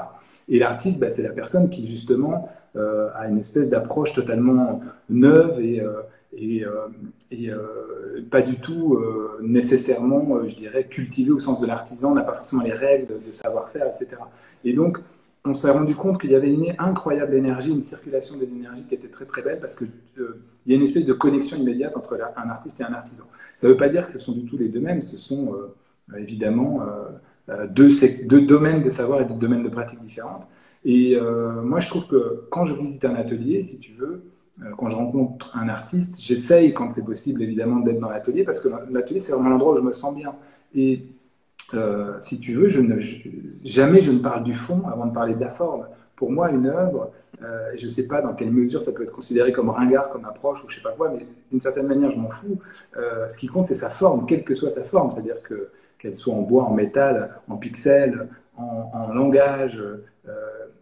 [0.49, 5.59] Et l'artiste, bah, c'est la personne qui, justement, euh, a une espèce d'approche totalement neuve
[5.61, 6.01] et, euh,
[6.33, 8.99] et, euh, pas du tout
[9.41, 13.31] nécessairement, je dirais, cultivée au sens de l'artisan, n'a pas forcément les règles de, de
[13.31, 14.21] savoir-faire, etc.
[14.63, 14.99] Et donc,
[15.45, 18.95] on s'est rendu compte qu'il y avait une incroyable énergie, une circulation des énergies qui
[18.95, 22.17] était très très belle parce qu'il euh, y a une espèce de connexion immédiate entre
[22.35, 23.25] un artiste et un artisan.
[23.55, 25.53] Ça ne veut pas dire que ce sont du tout les deux mêmes, ce sont
[25.53, 26.81] euh, évidemment
[27.49, 27.89] euh, deux,
[28.23, 30.47] deux, domaines de savoir et deux domaines de pratique différentes.
[30.83, 31.17] Et
[31.63, 34.21] moi je trouve que quand je visite un atelier, si tu veux,
[34.77, 38.69] quand je rencontre un artiste, j'essaye quand c'est possible évidemment d'être dans l'atelier parce que
[38.91, 40.35] l'atelier c'est vraiment l'endroit où je me sens bien.
[41.75, 45.49] Euh, si tu veux, jamais je ne parle du fond avant de parler de la
[45.49, 45.87] forme.
[46.15, 47.11] pour moi, une œuvre,
[47.41, 50.25] euh, je ne sais pas dans quelle mesure ça peut être considéré comme ringard, comme
[50.25, 52.59] approche ou je ne sais pas quoi, mais d'une certaine manière, je m'en fous.
[52.97, 56.15] Euh, ce qui compte, c'est sa forme, quelle que soit sa forme, c'est-à-dire que qu'elle
[56.15, 59.97] soit en bois, en métal, en pixels, en, langage, euh,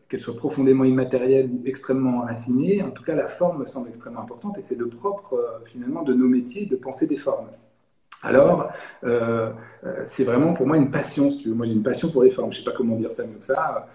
[0.09, 2.83] qu'elle soit profondément immatérielle ou extrêmement raffinée.
[2.83, 6.13] En tout cas, la forme me semble extrêmement importante et c'est le propre finalement de
[6.13, 7.47] nos métiers de penser des formes.
[8.23, 8.71] Alors,
[10.05, 11.55] c'est vraiment pour moi une passion, si tu veux.
[11.55, 12.51] Moi, j'ai une passion pour les formes.
[12.51, 13.87] Je ne sais pas comment dire ça mieux que ça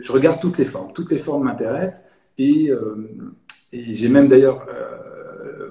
[0.00, 0.92] je regarde toutes les formes.
[0.92, 2.04] Toutes les formes m'intéressent.
[2.38, 3.08] Et, euh,
[3.72, 5.70] j'ai même d'ailleurs euh,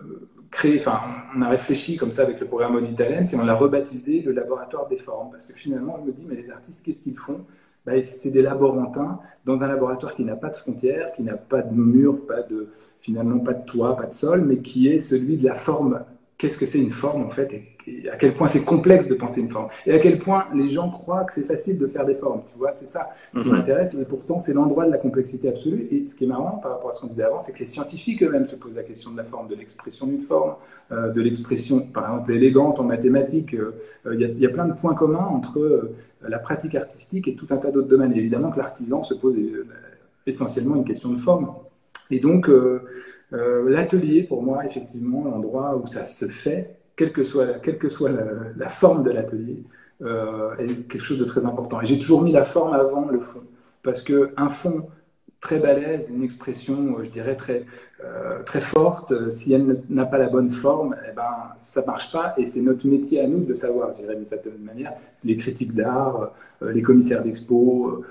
[0.52, 1.00] créé, enfin,
[1.36, 4.32] on a réfléchi comme ça avec le programme Audit Talents et on l'a rebaptisé le
[4.32, 5.32] laboratoire des formes.
[5.32, 7.46] Parce que finalement, je me dis, mais les artistes, qu'est-ce qu'ils font?
[7.86, 11.62] Ben, c'est des laborantins dans un laboratoire qui n'a pas de frontières, qui n'a pas
[11.62, 12.70] de mur, pas de,
[13.02, 16.06] finalement pas de toit, pas de sol, mais qui est celui de la forme
[16.44, 17.54] qu'est-ce que c'est une forme en fait
[17.88, 20.68] et, à quel point c'est complexe de penser une forme et à quel point les
[20.68, 22.42] gens croient que c'est facile de faire des formes.
[22.52, 23.56] Tu vois, c'est ça qui mhm.
[23.56, 25.88] m'intéresse et pourtant c'est l'endroit de la complexité absolue.
[25.90, 27.66] Et ce qui est marrant par rapport à ce qu'on disait avant, c'est que les
[27.66, 30.56] scientifiques eux-mêmes se posent la question de la forme, de l'expression d'une forme,
[30.92, 33.54] euh, de l'expression par exemple élégante en mathématiques.
[33.54, 33.76] Euh,
[34.06, 35.92] euh, il y, a plein de points communs entre
[36.28, 38.12] la pratique artistique et tout un tas d'autres domaines.
[38.12, 39.36] Et évidemment que l'artisan se pose
[40.28, 41.54] essentiellement une question de forme.
[42.12, 42.50] Et donc
[43.34, 47.46] euh, l'atelier, pour moi, effectivement, l'endroit où ça se fait, quelle que soit,
[48.56, 49.64] la, forme de l'atelier,
[50.02, 51.82] euh, est quelque chose de très important.
[51.82, 53.42] Et j'ai toujours mis la forme avant le fond,
[53.82, 54.88] parce qu'un fond
[55.40, 57.66] très balèze, une expression, je dirais, très,
[58.04, 62.12] euh, très forte, si elle n'a pas la bonne forme, eh ben, ça ne marche
[62.12, 62.34] pas.
[62.38, 64.94] Et c'est notre métier à nous de savoir, je dirais d'une certaine manière.
[65.26, 68.06] Les critiques d'art, les commissaires d'expo,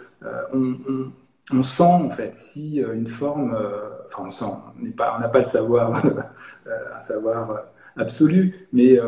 [0.52, 1.12] on, on
[1.60, 5.38] sent en fait si euh, une forme, euh, enfin on sent, on n'a pas, pas,
[5.38, 6.04] le savoir,
[6.66, 7.64] euh, un savoir
[7.96, 8.98] absolu, mais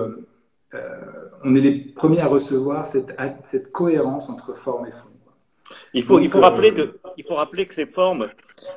[1.45, 5.09] on est les premiers à recevoir cette, cette cohérence entre forme et fond.
[5.95, 8.29] Il faut, il, faut rappeler que, il faut rappeler que ces formes,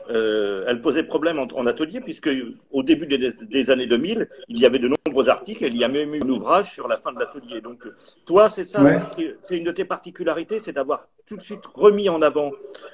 [0.09, 2.29] euh, elles posaient problème en, atelier, puisque
[2.71, 5.87] au début des, années 2000, il y avait de nombreux articles, et il y a
[5.87, 7.61] même eu un ouvrage sur la fin de l'atelier.
[7.61, 7.87] Donc,
[8.25, 8.83] toi, c'est ça,
[9.43, 12.51] c'est une de tes particularités, c'est d'avoir tout de suite remis en avant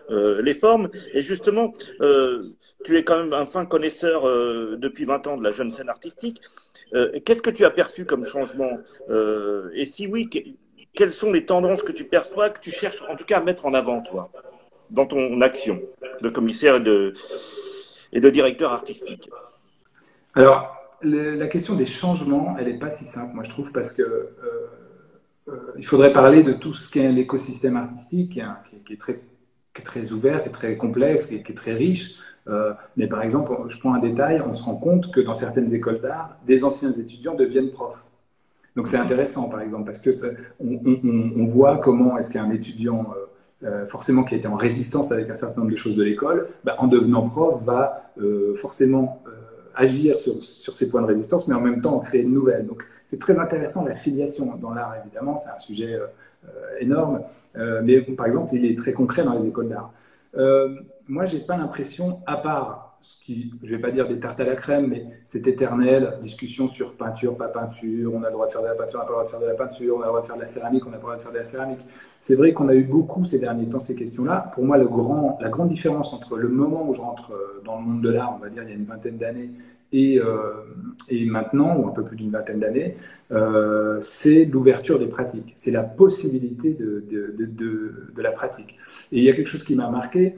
[0.09, 0.89] euh, les formes.
[1.13, 2.49] Et justement, euh,
[2.83, 4.23] tu es quand même un fin connaisseur
[4.77, 6.41] depuis 20 ans de la jeune scène artistique.
[7.25, 8.77] Qu'est-ce que tu as perçu comme changement
[9.73, 10.29] Et si oui,
[10.93, 13.65] quelles sont les tendances que tu perçois, que tu cherches en tout cas à mettre
[13.65, 14.31] en avant, toi,
[14.93, 15.81] dans ton action
[16.21, 19.29] de commissaire et de, directeur artistique
[20.35, 24.03] Alors, la question des changements, elle n'est pas si simple, moi je trouve, parce que
[24.03, 24.35] euh,
[25.49, 28.39] euh, il faudrait parler de tout ce qu'est l'écosystème artistique,
[28.85, 29.19] qui, est très,
[29.83, 32.15] très ouvert, qui est très complexe, qui est, très riche.
[32.47, 35.73] Euh, mais par exemple, je prends un détail, on se rend compte que dans certaines
[35.73, 38.03] écoles d'art, des anciens étudiants deviennent profs.
[38.75, 40.09] Donc c'est intéressant, par exemple, parce que
[40.59, 43.13] on, voit comment est-ce qu'un étudiant,
[43.63, 46.03] euh, euh, forcément qui a été en résistance avec un certain nombre de choses de
[46.03, 49.21] l'école, bah, en devenant prof, va euh, forcément
[49.75, 52.67] agir sur, sur, ces points de résistance, mais en même temps en créer de nouvelles.
[52.67, 55.99] Donc c'est très intéressant la filiation dans l'art, évidemment, c'est un sujet
[56.79, 57.21] énorme,
[57.55, 59.91] mais par exemple, il est très concret dans les écoles d'art.
[61.07, 64.39] moi, j'ai pas l'impression, à part ce qui, je ne vais pas dire des tartes
[64.39, 68.47] à la crème, mais cette éternelle discussion sur peinture, pas peinture, on a le droit
[68.47, 69.95] de faire de la peinture, on n'a pas le droit de faire de la peinture,
[69.97, 71.21] on a le droit de faire de la céramique, on n'a pas le droit de
[71.21, 71.81] faire de la céramique.
[72.21, 74.51] C'est vrai qu'on a eu beaucoup ces derniers temps ces questions-là.
[74.53, 78.01] Pour moi, la grande différence entre le moment où je rentre euh, dans le monde
[78.01, 79.49] de l'art, on va dire il y a une vingtaine d'années,
[79.93, 80.53] et, euh,
[81.27, 82.97] maintenant, ou un peu plus d'une vingtaine d'années,
[83.31, 85.53] euh, c'est l'ouverture des pratiques.
[85.55, 87.03] C'est la possibilité de,
[88.17, 88.77] la pratique.
[89.11, 90.35] Et il y a quelque chose qui m'a marqué,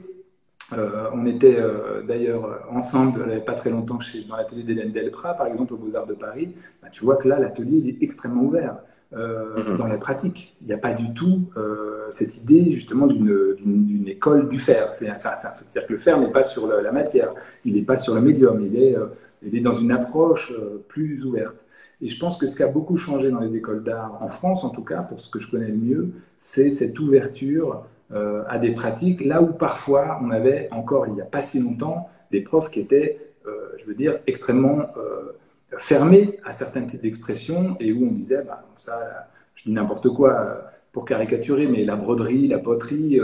[0.72, 4.92] euh, on était euh, d'ailleurs ensemble, il n'y pas très longtemps, chez, dans l'atelier d'Hélène
[4.92, 6.54] Delprat, par exemple, aux Beaux-Arts de Paris.
[6.82, 8.78] Bah, tu vois que là, l'atelier est extrêmement ouvert
[9.12, 9.76] euh, mhm.
[9.76, 10.56] dans la pratique.
[10.60, 11.48] Il n'y a pas du tout
[12.10, 14.92] cette idée, justement, d'une école du faire.
[14.92, 17.32] C'est-à-dire que le faire n'est pas sur la, matière,
[17.64, 18.96] il n'est pas sur le médium, il est,
[19.42, 20.52] il est dans une approche
[20.88, 21.64] plus ouverte.
[22.02, 24.64] Et je pense que ce qui a beaucoup changé dans les écoles d'art, en France
[24.64, 28.58] en tout cas, pour ce que je connais le mieux, c'est cette ouverture euh, à
[28.58, 32.40] des pratiques, là où parfois on avait encore il n'y a pas si longtemps des
[32.40, 35.32] profs qui étaient, euh, je veux dire, extrêmement euh,
[35.78, 40.70] fermés à certains types d'expressions et où on disait, bah, ça, je dis n'importe quoi
[40.92, 43.20] pour caricaturer, mais la broderie, la poterie,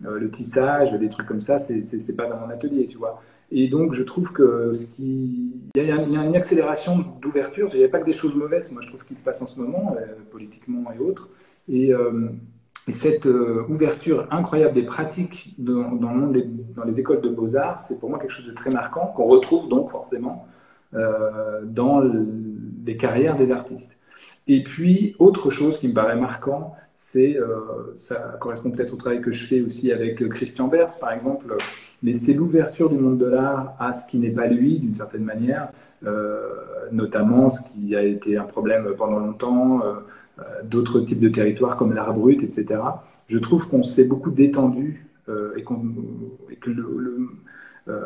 [0.00, 3.20] le tissage, des trucs comme ça, c'est pas dans mon atelier, tu vois.
[3.50, 5.52] Et donc, je trouve que ce qui.
[5.74, 7.68] Il y a, une accélération d'ouverture.
[7.72, 9.46] Il n'y a pas que des choses mauvaises, moi, je trouve qu'il se passe en
[9.46, 9.96] ce moment,
[10.30, 11.30] politiquement et autres.
[11.68, 11.92] Et,
[12.88, 16.42] et cette euh, ouverture incroyable des pratiques dans, le monde
[16.74, 19.68] dans les écoles de beaux-arts, c'est pour moi quelque chose de très marquant, qu'on retrouve
[19.68, 20.46] donc forcément
[20.94, 22.02] euh, dans
[22.84, 23.96] les carrières des artistes.
[24.48, 29.20] Et puis, autre chose qui me paraît marquant, c'est, euh, ça correspond peut-être au travail
[29.20, 31.54] que je fais aussi avec Christian Bers, par exemple,
[32.02, 35.24] mais c'est l'ouverture du monde de l'art à ce qui n'est pas lui, d'une certaine
[35.24, 35.68] manière,
[36.90, 39.82] notamment ce qui a été un problème pendant longtemps,
[40.64, 42.80] d'autres types de territoires comme l'art brut, etc.
[43.28, 45.06] Je trouve qu'on s'est beaucoup détendu
[45.56, 46.70] et, que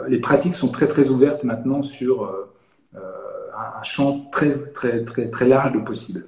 [0.09, 2.31] les pratiques sont très très ouvertes maintenant sur
[2.93, 6.27] un champ très très très très large de possibles.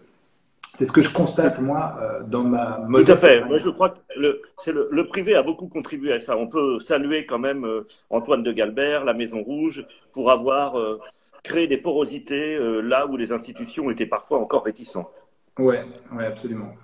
[0.77, 3.42] C'est ce que je constate, moi, euh, dans ma Tout à fait.
[3.47, 6.37] Moi, je crois que le, le, le, privé a beaucoup contribué à ça.
[6.37, 11.01] On peut saluer quand même euh, Antoine de Galbert, la Maison Rouge, pour avoir euh,
[11.42, 15.11] créé des porosités là où les institutions étaient parfois encore réticentes.
[15.59, 15.77] Oui,
[16.12, 16.75] ouais, absolument.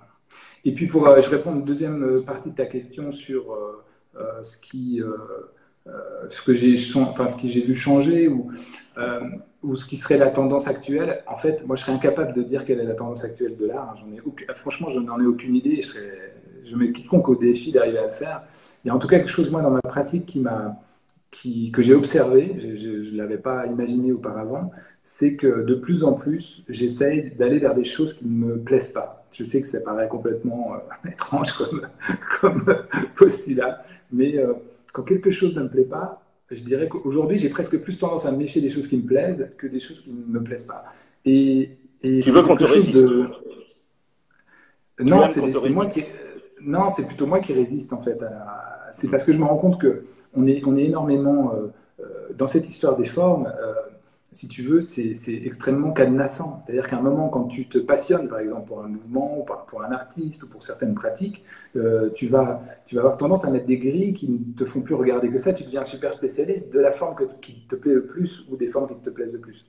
[0.65, 3.57] Et puis, pour, je réponds à une deuxième partie de ta question sur
[4.41, 5.01] ce qui
[5.85, 8.49] euh, ce que j'ai enfin, ce que j'ai vu changer ou,
[8.97, 9.19] euh,
[9.75, 12.79] ce qui serait la tendance actuelle, en fait, moi je serais incapable de dire quelle
[12.79, 13.95] est la tendance actuelle de l'art.
[13.97, 15.81] J'en ai franchement, je n'en ai aucune idée.
[15.81, 18.43] Je, serais, je mets quiconque au défi d'arriver à le faire.
[18.83, 20.77] Il y a en tout cas quelque chose, moi, dans ma pratique qui m'a,
[21.31, 24.71] qui, que j'ai observé, je ne l'avais pas imaginé auparavant,
[25.03, 28.91] c'est que de plus en plus, j'essaye d'aller vers des choses qui ne me plaisent
[28.91, 29.25] pas.
[29.33, 31.87] Je sais que ça paraît complètement euh, étrange comme,
[32.39, 32.75] comme
[33.15, 34.35] postulat, mais
[34.93, 38.31] quand quelque chose ne me plaît pas, je dirais qu'aujourd'hui, j'ai presque plus tendance à
[38.31, 40.85] me méfier des choses qui me plaisent que des choses qui ne me plaisent pas.
[41.25, 42.95] Et, tu veux qu'on te résiste
[44.99, 46.03] Non, c'est moi qui...
[46.61, 48.17] Non, c'est plutôt moi qui résiste en fait.
[48.91, 51.67] C'est parce que je me rends compte que on est, on est énormément euh,
[51.99, 53.47] euh, dans cette histoire des formes.
[53.47, 53.73] Euh,
[54.33, 56.59] si tu veux, c'est extrêmement cadenassant.
[56.63, 59.83] C'est-à-dire qu'à un moment, quand tu te passionnes, par exemple, pour un mouvement, ou pour
[59.83, 61.43] un artiste, ou pour certaines pratiques,
[61.75, 65.29] euh, tu, vas, avoir tendance à mettre des grilles qui ne te font plus regarder
[65.29, 65.53] que ça.
[65.53, 68.87] Tu deviens super spécialiste de la forme qui te plaît le plus ou des formes
[68.87, 69.65] qui te plaisent le plus.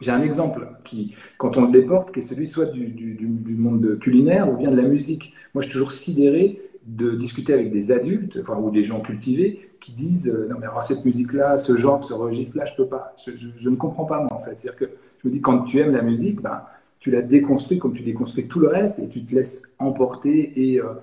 [0.00, 3.98] J'ai un exemple qui, quand on le déporte, qui est celui soit du, du monde
[3.98, 5.34] culinaire ou bien de la musique.
[5.54, 9.92] Moi, je suis toujours sidéré de discuter avec des adultes, ou des gens cultivés, qui
[9.92, 13.68] disent euh, non mais alors cette musique-là, ce genre, ce registre-là, je peux pas, je,
[13.68, 14.58] ne comprends pas moi en fait.
[14.58, 16.62] C'est-à-dire que je me dis quand tu aimes la musique, ben,
[16.98, 20.80] tu la déconstruis comme tu déconstruis tout le reste et tu te laisses emporter et
[20.80, 20.94] euh,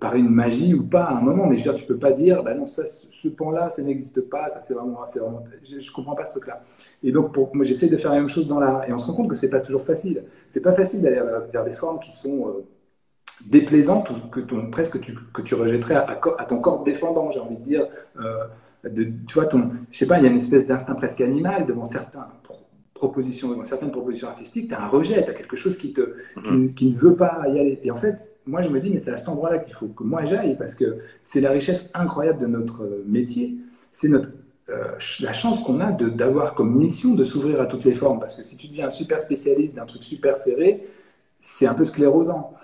[0.00, 1.46] par une magie ou pas à un moment.
[1.46, 4.20] Mais je veux dire, tu peux pas dire ben non ça, ce pan-là, ça n'existe
[4.22, 6.62] pas, ça c'est vraiment, vraiment, je, ne comprends pas ce truc-là.
[7.02, 9.08] Et donc pour moi j'essaie de faire la même chose dans l'art et on se
[9.08, 10.22] rend compte que c'est pas toujours facile.
[10.46, 11.20] C'est pas facile d'aller
[11.52, 12.64] vers des formes qui sont euh,
[13.46, 17.40] déplaisante ou que ton, presque tu, que tu rejetterais à, à, ton corps défendant, j'ai
[17.40, 17.86] envie de dire.
[18.20, 18.44] Euh,
[18.84, 21.66] de, tu vois, ton, je sais pas, il y a une espèce d'instinct presque animal
[21.66, 22.22] devant certaines
[22.94, 26.14] propositions, devant certaines propositions artistiques, tu as un rejet, tu as quelque chose qui, te,
[26.36, 26.74] mm-hmm.
[26.74, 27.80] qui, ne veut pas y aller.
[27.82, 30.02] Et en fait, moi je me dis, mais c'est à cet endroit-là qu'il faut que
[30.02, 33.56] moi j'aille, parce que c'est la richesse incroyable de notre métier,
[33.92, 34.30] c'est notre
[34.68, 38.20] euh, la chance qu'on a d'avoir comme mission de s'ouvrir à toutes les formes.
[38.20, 40.86] Parce que si tu deviens un super spécialiste d'un truc super serré,
[41.40, 42.54] c'est un peu sclérosant.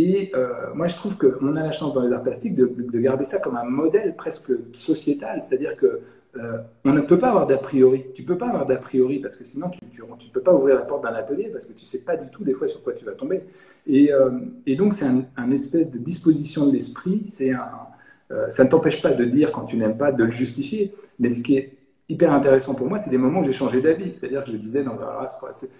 [0.00, 3.24] Et euh, moi, je trouve qu'on a la chance dans les arts plastiques de, garder
[3.24, 6.00] ça comme un modèle presque sociétal, c'est-à-dire que
[6.36, 8.04] euh, on ne peut pas avoir d'a priori.
[8.14, 10.82] Tu peux pas avoir d'a priori parce que sinon tu ne peux pas ouvrir la
[10.82, 13.04] porte d'un atelier parce que tu sais pas du tout des fois sur quoi tu
[13.04, 13.42] vas tomber.
[13.88, 14.30] Et, euh,
[14.76, 17.26] donc c'est un, espèce de disposition de l'esprit.
[17.50, 21.30] Un, ça ne t'empêche pas de dire quand tu n'aimes pas de le justifier, mais
[21.30, 21.77] ce qui est
[22.08, 24.14] hyper intéressant pour moi, c'est des moments où j'ai changé d'avis.
[24.14, 25.26] C'est-à-dire que je disais, non, ah,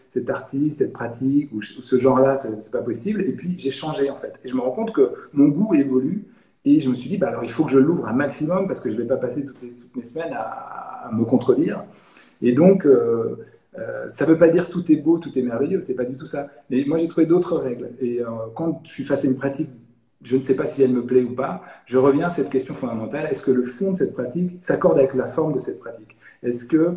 [0.08, 3.22] cet artiste, cette pratique, ou ce genre-là, c'est pas possible.
[3.22, 4.38] Et puis, j'ai changé, en fait.
[4.44, 6.24] Et je me rends compte que mon goût évolue.
[6.64, 8.80] Et je me suis dit, bah, alors, il faut que je l'ouvre un maximum parce
[8.80, 9.62] que je ne vais pas passer toutes,
[9.96, 11.84] mes semaines à, me contredire.
[12.42, 13.36] Et donc, euh,
[13.78, 15.80] euh, ça ne veut pas dire tout est beau, tout est merveilleux.
[15.80, 16.48] C'est pas du tout ça.
[16.68, 17.90] Mais moi, j'ai trouvé d'autres règles.
[18.00, 19.70] Et euh, quand je suis face à une pratique
[20.22, 22.74] je ne sais pas si elle me plaît ou pas, je reviens à cette question
[22.74, 23.26] fondamentale.
[23.30, 26.16] Est-ce que le fond de cette pratique s'accorde avec la forme de cette pratique?
[26.42, 26.96] Est-ce que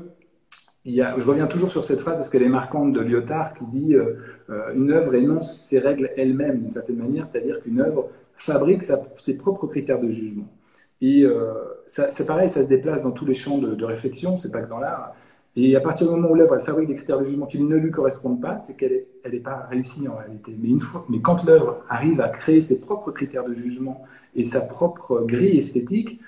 [0.84, 3.54] il y a, je reviens toujours sur cette phrase parce qu'elle est marquante de Lyotard
[3.54, 4.16] qui dit euh,
[4.50, 9.38] euh, une œuvre énonce ses règles elle-même d'une certaine manière, c'est-à-dire qu'une œuvre fabrique ses
[9.38, 10.48] propres critères de jugement.
[11.00, 11.54] Et euh,
[11.86, 14.70] c'est pareil, ça se déplace dans tous les champs de, de réflexion, c'est pas que
[14.70, 15.14] dans l'art.
[15.56, 17.92] Et à partir du moment où l'œuvre fabrique des critères de jugement qui ne lui
[17.92, 20.56] correspondent pas, c'est qu'elle n'est elle est pas réussie en réalité.
[20.58, 24.46] Mais, une fois, mais quand l'œuvre arrive à créer ses propres critères de jugement et
[24.46, 26.22] sa propre grille esthétique,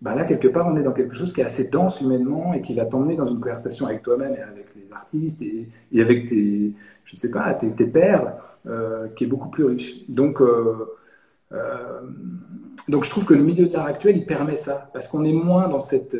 [0.00, 2.62] bah là, quelque part, on est dans quelque chose qui est assez dense humainement et
[2.62, 5.68] qui va t'emmener dans une conversation avec toi-même et avec les artistes et,
[6.00, 6.72] avec tes,
[7.04, 7.90] je sais pas, tes, tes
[8.66, 10.08] euh, qui est beaucoup plus riche.
[10.08, 10.96] Donc, euh,
[11.50, 12.00] euh,
[12.88, 15.32] donc, je trouve que le milieu de l'art actuel, il permet ça, parce qu'on est
[15.32, 16.16] moins dans cette,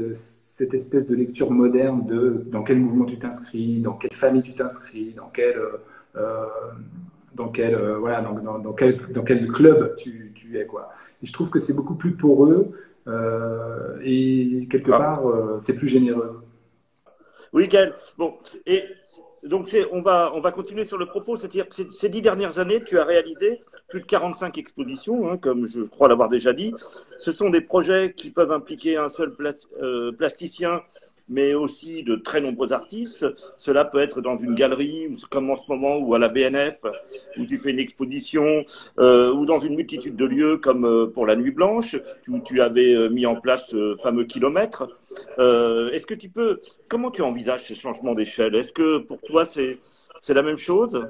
[0.58, 4.54] cette espèce de lecture moderne de dans quel mouvement tu t'inscris, dans quelle famille tu
[4.54, 5.56] t'inscris, dans quel,
[7.34, 10.66] dans quel, voilà, dans, dans, quel, dans quel club tu, tu es.
[10.66, 10.90] Quoi.
[11.22, 12.72] Et je trouve que c'est beaucoup plus poreux.
[13.08, 14.98] Euh, et quelque ah.
[14.98, 16.42] part, euh, c'est plus généreux.
[17.52, 17.94] Oui, Gaël.
[18.18, 18.34] Bon,
[18.66, 18.84] et
[19.44, 22.82] donc on va, on va continuer sur le propos, c'est-à-dire que ces dix dernières années,
[22.82, 26.74] tu as réalisé plus de 45 expositions, hein, comme je crois l'avoir déjà dit.
[27.18, 29.34] Ce sont des projets qui peuvent impliquer un seul
[29.80, 30.82] euh, plasticien
[31.28, 33.26] mais aussi de très nombreux artistes.
[33.56, 36.84] Cela peut être dans une galerie, comme en ce moment, ou à la BNF,
[37.38, 38.64] où tu fais une exposition,
[38.98, 41.96] euh, ou dans une multitude de lieux, comme euh, pour la Nuit Blanche,
[42.28, 44.88] où tu avais euh, mis en place ce fameux kilomètre.
[45.38, 48.54] Est-ce que tu peux, comment tu envisages ces changements d'échelle?
[48.54, 49.78] Est-ce que pour toi c'est
[50.28, 51.06] la même chose?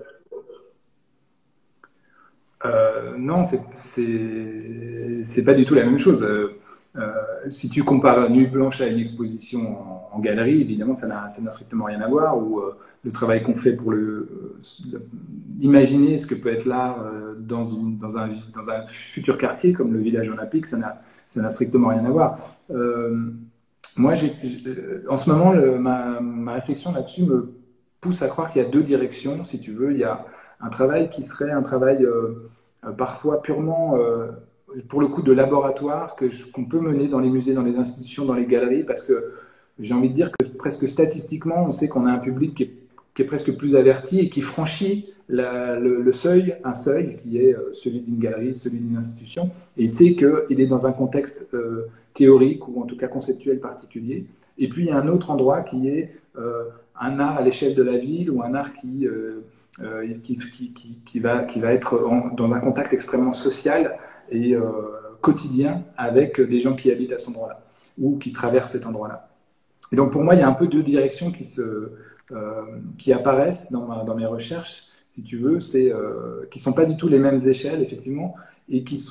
[3.16, 3.60] Non, c'est
[5.22, 6.26] c'est pas du tout la même chose.
[6.98, 7.12] Euh,
[7.48, 9.78] si tu compares Nuit Blanche à une exposition
[10.12, 12.36] en, galerie, évidemment, ça n'a strictement rien à voir.
[12.36, 14.58] Ou euh, le travail qu'on fait pour le,
[15.60, 18.28] imaginer ce que peut être l'art euh, dans, un,
[18.86, 22.38] futur quartier comme le village olympique, ça n'a strictement rien à voir.
[23.96, 24.14] moi,
[25.08, 27.54] en ce moment, ma, réflexion là-dessus me
[28.00, 29.92] pousse à croire qu'il y a deux directions, si tu veux.
[29.92, 30.24] Il y a
[30.60, 32.04] un travail qui serait un travail
[32.96, 33.96] parfois purement
[34.88, 36.16] pour le coup de laboratoire
[36.52, 39.32] qu'on peut mener dans les musées, dans les institutions, dans les galeries, parce que
[39.78, 42.62] j'ai envie de dire que presque statistiquement, on sait qu'on a un public qui
[43.22, 48.00] est, presque plus averti et qui franchit le, seuil, un seuil qui est euh, celui
[48.00, 52.68] d'une galerie, celui d'une institution, et il sait qu'il est dans un contexte euh, théorique
[52.68, 54.26] ou en tout cas conceptuel particulier.
[54.56, 56.62] Et puis il y a un autre endroit qui est euh,
[57.00, 59.08] un art à l'échelle de la ville ou un art qui,
[60.22, 60.38] qui,
[61.04, 63.98] qui, va, qui va être dans un contact extrêmement social
[64.30, 64.62] et euh,
[65.20, 67.60] quotidien avec des gens qui habitent à cet endroit-là
[67.98, 69.28] ou qui traversent cet endroit-là.
[69.92, 71.92] Et donc pour moi, il y a un peu deux directions qui, se,
[72.30, 72.62] euh,
[72.98, 76.96] qui apparaissent dans, dans, mes recherches, si tu veux, euh, qui ne sont pas du
[76.96, 78.34] tout les mêmes échelles, effectivement,
[78.68, 79.02] et qui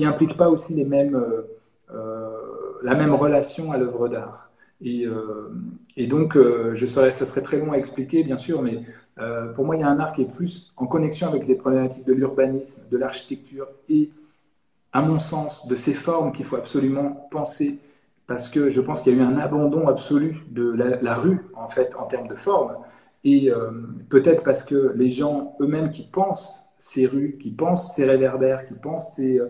[0.00, 1.22] n'impliquent qui pas aussi les mêmes,
[2.82, 4.50] la même relation à l'œuvre d'art.
[4.80, 5.06] Et,
[5.96, 8.80] et, donc, je ça serait très long à expliquer, bien sûr, mais
[9.54, 12.06] pour moi, il y a un art qui est plus en connexion avec les problématiques
[12.06, 14.10] de l'urbanisme, de l'architecture et
[14.92, 17.78] à mon sens, de ces formes qu'il faut absolument penser,
[18.26, 20.70] parce que je pense qu'il y a eu un abandon absolu de
[21.02, 22.76] la, rue, en fait, en termes de forme,
[23.24, 23.70] et euh,
[24.08, 28.74] peut-être parce que les gens eux-mêmes qui pensent ces rues, qui pensent ces réverbères, qui
[28.74, 29.38] pensent ces...
[29.38, 29.48] Euh,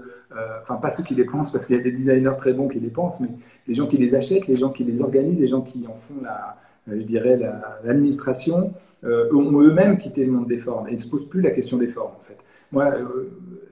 [0.62, 2.80] enfin, pas ceux qui les pensent, parce qu'il y a des designers très bons qui
[2.80, 3.28] les pensent, mais
[3.66, 6.14] les gens qui les achètent, les gens qui les organisent, les gens qui en font,
[6.22, 6.56] la,
[6.88, 7.38] euh, je dirais,
[7.84, 8.74] l'administration,
[9.04, 11.88] ont eux-mêmes quitté le monde des formes et ne se posent plus la question des
[11.88, 12.36] formes, en fait.
[12.72, 12.90] Moi,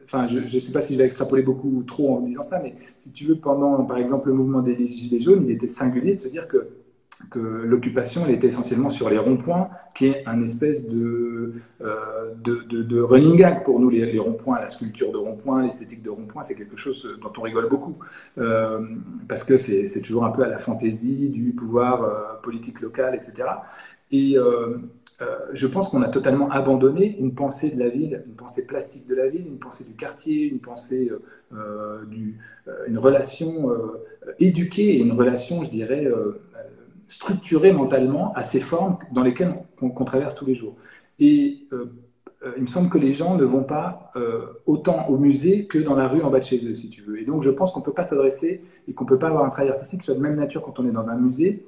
[0.05, 2.75] enfin, je ne sais pas si je vais extrapoler beaucoup trop en disant ça, mais
[2.99, 6.21] si tu veux, pendant, par exemple, le mouvement des Gilets jaunes, il était singulier de
[6.21, 6.69] se dire que,
[7.31, 13.01] que l'occupation, était essentiellement sur les ronds-points, qui est un espèce de, euh, de, de,
[13.01, 16.77] running gag pour nous, les, ronds-points, la sculpture de ronds-points, l'esthétique de ronds-points, c'est quelque
[16.77, 17.99] chose dont on rigole beaucoup,
[18.39, 18.81] euh,
[19.29, 23.49] parce que c'est toujours un peu à la fantaisie du pouvoir euh, politique local, etc.
[24.11, 24.79] Et, euh,
[25.53, 29.15] je pense qu'on a totalement abandonné une pensée de la ville, une pensée plastique de
[29.15, 31.19] la ville, une pensée du quartier, une pensée, euh,
[31.53, 33.71] euh, une relation
[34.39, 36.07] éduquée et une relation, je dirais,
[37.09, 40.77] structurée mentalement à ces formes dans lesquelles on, traverse tous les jours.
[41.19, 41.67] Et
[42.57, 44.13] il me semble que les gens ne vont pas
[44.67, 47.21] autant au musée que dans la rue en bas de chez eux, si tu veux.
[47.21, 49.45] Et donc, je pense qu'on ne peut pas s'adresser et qu'on ne peut pas avoir
[49.45, 51.67] un travail artistique qui soit de même nature quand on est dans un musée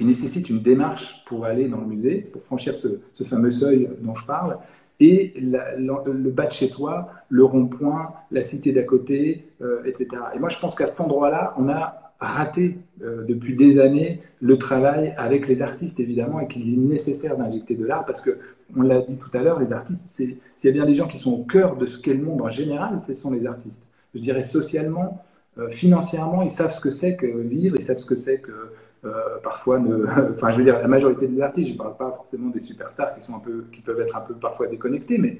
[0.00, 2.88] qui nécessite une démarche pour aller dans le musée, pour franchir ce,
[3.22, 4.56] fameux seuil dont je parle,
[4.98, 10.08] et le bas de chez toi, le rond-point, la cité d'à côté, euh, etc.
[10.34, 14.56] Et moi, je pense qu'à cet endroit-là, on a raté euh, depuis des années le
[14.56, 18.38] travail avec les artistes, évidemment, et qu'il est nécessaire d'injecter de l'art, parce que,
[18.74, 21.18] on l'a dit tout à l'heure, les artistes, s'il y a bien des gens qui
[21.18, 23.84] sont au cœur de ce qu'est le monde en général, ce sont les artistes.
[24.14, 25.22] Je dirais socialement,
[25.58, 28.70] euh, financièrement, ils savent ce que c'est que vivre, ils savent ce que c'est que
[29.04, 29.80] euh, parfois,
[30.32, 33.14] enfin, je veux dire, la majorité des artistes, je ne parle pas forcément des superstars
[33.14, 35.38] qui sont un peu, qui peuvent être un peu parfois déconnectés, mais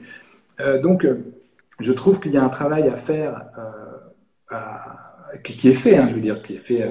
[0.60, 1.18] euh, donc, euh,
[1.78, 3.46] je trouve qu'il y a un travail à faire,
[5.44, 6.84] qui, est fait, hein, je veux dire, qui est fait,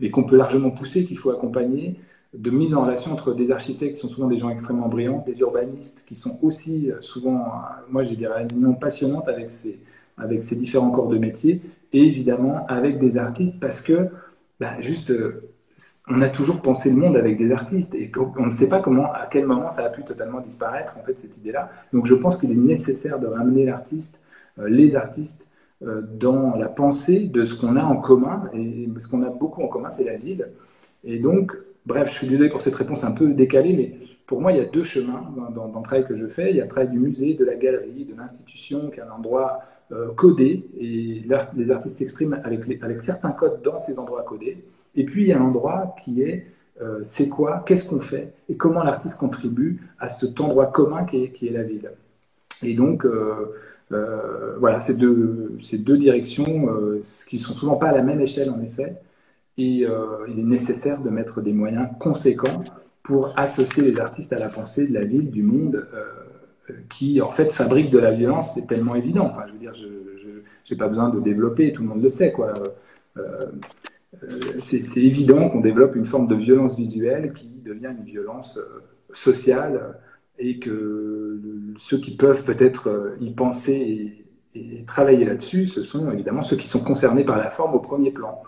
[0.00, 2.00] et qu'on peut largement pousser, qu'il faut accompagner,
[2.32, 5.40] de mise en relation entre des architectes qui sont souvent des gens extrêmement brillants, des
[5.40, 7.52] urbanistes qui sont aussi souvent,
[7.90, 9.78] moi j'ai des réunions passionnantes avec ces,
[10.16, 11.60] avec ces différents corps de métier,
[11.92, 14.08] et évidemment avec des artistes parce que,
[14.58, 15.12] bah, juste,
[16.10, 19.12] on a toujours pensé le monde avec des artistes et on ne sait pas comment,
[19.12, 21.70] à quel moment ça a pu totalement disparaître, en fait, cette idée-là.
[21.92, 24.20] Donc je pense qu'il est nécessaire de ramener l'artiste,
[24.58, 25.48] euh, les artistes,
[25.82, 28.44] euh, dans la pensée de ce qu'on a en commun.
[28.52, 30.48] Et ce qu'on a beaucoup en commun, c'est la ville.
[31.04, 31.56] Et donc,
[31.86, 33.94] bref, je suis désolé pour cette réponse un peu décalée, mais
[34.26, 36.50] pour moi, il y a deux chemins dans, le travail que je fais.
[36.50, 39.10] Il y a le travail du musée, de la galerie, de l'institution, qui est un
[39.10, 39.60] endroit
[39.92, 41.22] euh, codé, et
[41.56, 44.64] les artistes s'expriment avec, avec certains codes dans ces endroits codés.
[44.98, 46.46] Et puis, il y a un endroit qui est
[47.02, 51.32] c'est quoi, qu'est-ce qu'on fait et comment l'artiste contribue à cet endroit commun qui est,
[51.32, 51.90] qui est la ville.
[52.62, 53.04] Et donc,
[53.90, 56.68] voilà, ces deux, ces deux directions
[57.28, 58.94] qui sont souvent pas à la même échelle en effet,
[59.56, 59.86] et
[60.28, 62.62] il est nécessaire de mettre des moyens conséquents
[63.02, 65.84] pour associer les artistes à la pensée de la ville, du monde,
[66.90, 69.26] qui en fait fabrique de la violence, c'est tellement évident.
[69.26, 72.32] Enfin, je veux dire, je n'ai pas besoin de développer, tout le monde le sait.
[72.32, 72.48] Quoi.
[72.48, 72.68] Euh,
[73.18, 73.46] euh,
[74.60, 78.80] c'est évident qu'on développe une forme de violence visuelle qui devient une violence euh,
[79.12, 79.98] sociale
[80.38, 81.40] et que
[81.78, 84.24] ceux qui peuvent peut-être y penser et,
[84.86, 88.42] travailler là-dessus, ce sont évidemment ceux qui sont concernés par la forme au premier plan.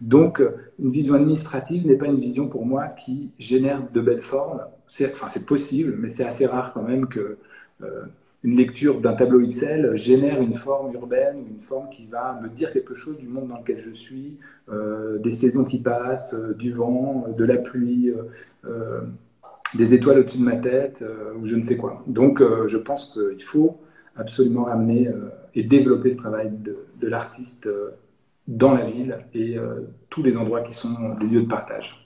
[0.00, 0.42] Donc,
[0.78, 4.60] une vision administrative n'est pas une vision pour moi qui génère de belles formes.
[4.86, 7.38] Enfin, c'est possible, mais c'est assez rare quand même que
[7.82, 8.04] euh,
[8.44, 12.48] une lecture d'un tableau Excel génère une forme urbaine ou une forme qui va me
[12.48, 14.38] dire quelque chose du monde dans lequel je suis,
[14.70, 18.12] euh, des saisons qui passent, euh, du vent, de la pluie,
[19.74, 21.04] des étoiles au-dessus de ma tête,
[21.38, 22.02] ou je ne sais quoi.
[22.06, 23.78] Donc je pense qu'il faut
[24.16, 25.10] absolument amener
[25.54, 27.68] et développer ce travail de l'artiste
[28.46, 29.56] dans la ville et
[30.08, 32.03] tous les endroits qui sont des lieux de partage.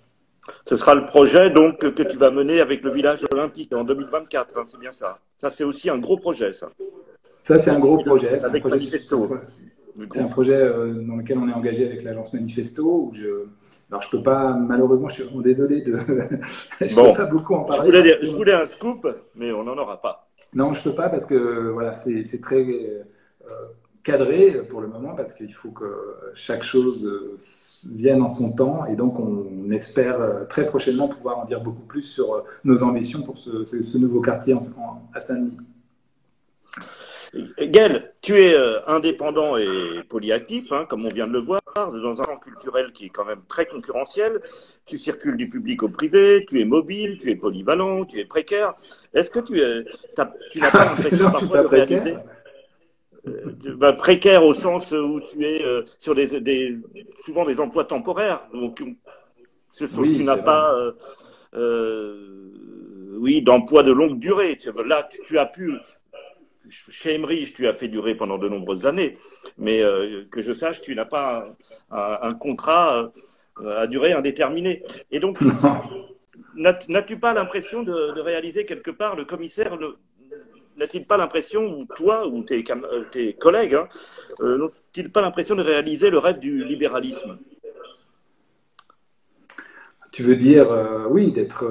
[0.67, 4.59] Ce sera le projet donc que tu vas mener avec le village olympique en 2024,
[4.59, 5.19] hein, c'est bien ça.
[5.37, 6.69] Ça, c'est aussi un gros projet, ça.
[7.39, 8.43] Ça, c'est un gros projet.
[8.43, 9.29] Avec Manifesto.
[10.13, 12.85] C'est un projet euh, dans lequel on est engagé avec l'agence Manifesto.
[12.85, 13.47] Où je...
[13.91, 15.99] Alors, je peux pas, malheureusement, je suis désolé de.
[16.81, 17.13] je bon.
[17.13, 18.17] peux pas beaucoup en parler.
[18.23, 20.29] Je voulais, un scoop, mais on n'en aura pas.
[20.55, 23.03] Non, je peux pas parce que voilà, c'est très euh,
[24.03, 27.37] cadré pour le moment parce qu'il faut que chaque chose euh,
[27.91, 31.83] viennent en son temps et donc on espère euh, très prochainement pouvoir en dire beaucoup
[31.83, 34.55] plus sur euh, nos ambitions pour ce, nouveau quartier
[35.15, 35.57] à Saint-Denis.
[37.61, 42.25] Gaël, tu es indépendant et polyactif, hein, comme on vient de le voir, dans un
[42.25, 44.41] camp culturel qui est quand même très concurrentiel.
[44.87, 48.73] Tu circules du public au privé, tu es mobile, tu es polyvalent, tu es précaire.
[49.13, 49.61] Est-ce que tu,
[50.51, 52.17] tu n'as pas l'impression parfois de réaliser
[53.77, 56.79] bah, précaire au sens où tu es euh, sur des,
[57.25, 58.43] souvent des emplois temporaires.
[58.53, 58.83] Donc,
[59.71, 60.75] ce sont, tu n'as pas,
[61.55, 62.53] euh,
[63.19, 64.59] oui, d'emploi de longue durée.
[64.87, 65.73] Là, tu, as pu,
[66.69, 69.19] chez Emerich, tu as fait durer pendant de nombreuses années,
[69.57, 69.83] mais
[70.31, 71.47] que je sache, tu n'as pas
[71.91, 73.13] un, contrat
[73.65, 74.83] à durée indéterminée.
[75.11, 75.39] Et donc,
[76.57, 79.77] n'as-tu pas l'impression de, de, réaliser quelque part le commissaire
[80.79, 83.89] n'a-t-il pas l'impression, ou toi, ou tes, euh, tes collègues, hein,
[84.41, 87.39] euh, n'ont-ils pas l'impression de réaliser le rêve du libéralisme?
[90.13, 91.67] Tu veux dire, euh, oui, d'être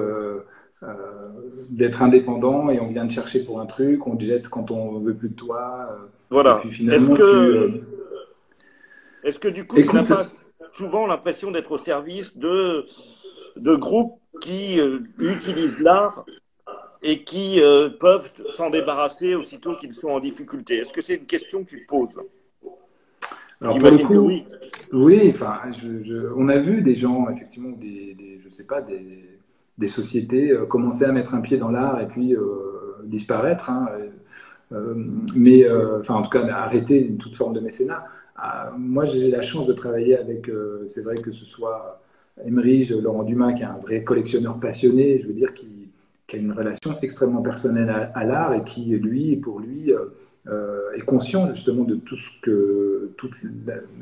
[1.70, 5.00] d'être indépendant et on vient te chercher pour un truc, on te jette quand on
[5.00, 5.88] veut plus de toi.
[6.30, 6.62] voilà.
[6.64, 7.82] Est-ce que,
[9.24, 10.24] est que du coup, tu n'as pas
[10.72, 12.86] souvent l'impression d'être au service de,
[13.56, 14.80] de groupes qui
[15.18, 16.24] utilisent l'art
[17.02, 21.26] et qui euh, peuvent s'en débarrasser aussitôt qu'ils sont en difficulté Est-ce que c'est une
[21.26, 22.20] question que tu te poses?
[23.60, 24.44] Alors pour le coup, oui.
[24.92, 25.58] oui, enfin,
[26.36, 29.24] on a vu des gens, effectivement, des, des je sais pas, des,
[29.78, 32.44] des sociétés euh, commencer à mettre un pied dans l'art et puis euh,
[33.04, 33.70] disparaître.
[33.70, 33.88] Hein,
[35.34, 35.66] mais,
[35.98, 38.04] enfin, en tout cas, arrêter toute forme de mécénat.
[38.36, 40.50] Ah, moi, j'ai la chance de travailler avec,
[40.86, 42.02] c'est vrai que ce soit
[42.44, 45.77] Emerige, Laurent Dumas, qui est un vrai collectionneur passionné, je veux dire, qui,
[46.28, 50.04] qui a une relation extrêmement personnelle à, l'art et qui, lui, pour lui, euh,
[50.46, 53.34] euh, est conscient justement de tout ce que, toute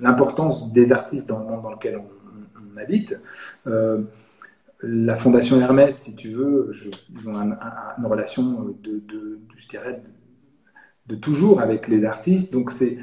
[0.01, 2.05] l'importance des artistes dans le monde dans lequel on,
[2.79, 3.19] habite.
[3.67, 4.03] Euh,
[4.83, 6.73] la Fondation Hermès, si tu veux,
[7.11, 9.39] ils ont une relation de, de,
[11.07, 12.53] de, toujours avec les artistes.
[12.53, 12.99] Donc c'est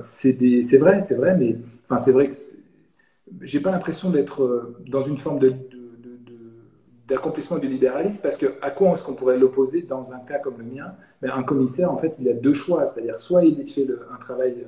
[0.00, 2.34] c'est vrai, c'est vrai, mais enfin c'est vrai que
[3.42, 5.54] j'ai pas l'impression d'être dans une forme de
[7.10, 10.58] d'accomplissement du libéralisme, parce que à quoi est-ce qu'on pourrait l'opposer dans un cas comme
[10.58, 10.94] le mien?
[11.20, 14.64] Ben, Un commissaire, en fait, il a deux choix, c'est-à-dire soit il fait un travail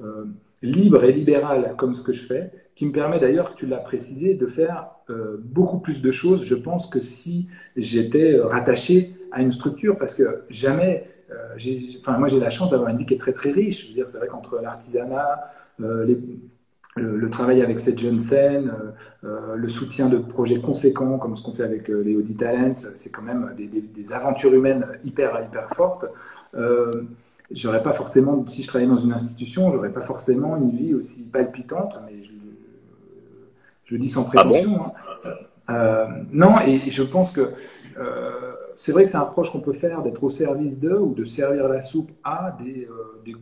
[0.00, 0.24] euh, euh,
[0.62, 4.34] libre et libéral comme ce que je fais, qui me permet d'ailleurs, tu l'as précisé,
[4.34, 9.50] de faire euh, beaucoup plus de choses, je pense, que si j'étais rattaché à une
[9.50, 11.08] structure, parce que jamais,
[12.00, 14.26] enfin moi j'ai la chance d'avoir une vie qui est très très riche, c'est vrai
[14.26, 16.18] qu'entre l'artisanat, les
[17.00, 18.90] le, travail avec cette jeune scène, euh,
[19.26, 22.72] euh, le soutien de projets conséquents comme ce qu'on fait avec euh, les Audi Talents,
[22.94, 26.06] c'est quand même des, aventures humaines hyper, hyper fortes.
[27.50, 31.26] j'aurais pas forcément, si je travaillais dans une institution, j'aurais pas forcément une vie aussi
[31.26, 32.32] palpitante, mais je,
[33.84, 34.92] je le dis sans ah prétention.
[35.68, 36.06] Hein.
[36.32, 37.50] non, et je pense que
[38.74, 41.24] c'est vrai que c'est un approche qu'on peut faire d'être au service d'eux ou de
[41.24, 42.88] servir la soupe à des,
[43.24, 43.36] des,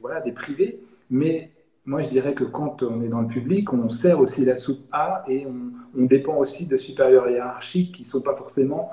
[0.00, 0.80] voilà, des privés,
[1.10, 1.50] mais
[1.90, 4.86] moi, je dirais que quand on est dans le public, on sert aussi la soupe
[4.92, 8.90] A et on, dépend aussi de supérieurs hiérarchiques qui ne sont pas forcément,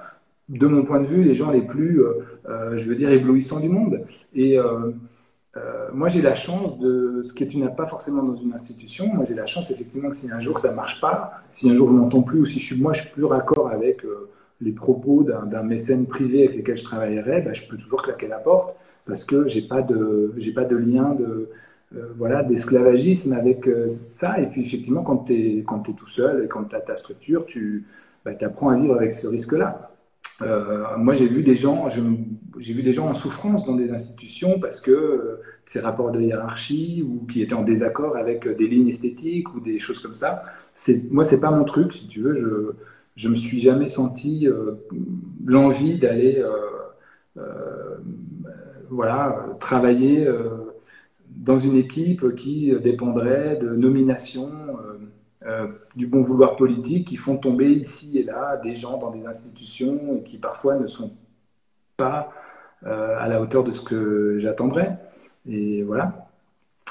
[0.50, 2.14] de mon point de vue, les gens les plus, euh,
[2.50, 4.02] euh, je veux dire, éblouissants du monde.
[4.34, 4.94] Et euh,
[5.94, 9.14] moi, j'ai la chance de ce que tu n'as pas forcément dans une institution.
[9.14, 11.76] Moi, j'ai la chance, effectivement, que si un jour ça ne marche pas, si un
[11.76, 14.04] jour je n'entends plus ou si je suis, moi, je suis plus raccord avec
[14.60, 18.40] les propos d'un mécène privé avec lequel je travaillerais, ben, je peux toujours claquer la
[18.40, 18.76] porte
[19.06, 21.50] parce que j'ai pas pas de lien de
[21.96, 24.40] euh, voilà, d'esclavagisme avec euh, ça.
[24.42, 27.86] Et puis effectivement, quand tu es, tout seul et quand tu as ta structure, tu
[28.26, 29.92] bah, apprends à vivre avec ce risque-là.
[30.42, 31.88] Euh, moi, j'ai vu des gens,
[32.58, 37.26] vu des gens en souffrance dans des institutions parce que ces rapports de hiérarchie ou
[37.26, 40.44] qui étaient en désaccord avec des lignes esthétiques ou des choses comme ça.
[40.74, 42.36] C'est, moi, c'est pas mon truc, si tu veux.
[42.36, 42.74] Je,
[43.16, 44.48] je me suis jamais senti
[45.44, 46.44] l'envie d'aller,
[48.90, 50.28] voilà, travailler
[51.48, 55.00] dans une équipe qui dépendrait de nominations euh,
[55.46, 59.26] euh, du bon vouloir politique qui font tomber ici et là des gens dans des
[59.26, 61.14] institutions et qui parfois ne sont
[61.96, 62.32] pas
[62.86, 64.98] euh, à la hauteur de ce que j'attendrais.
[65.48, 66.27] Et voilà.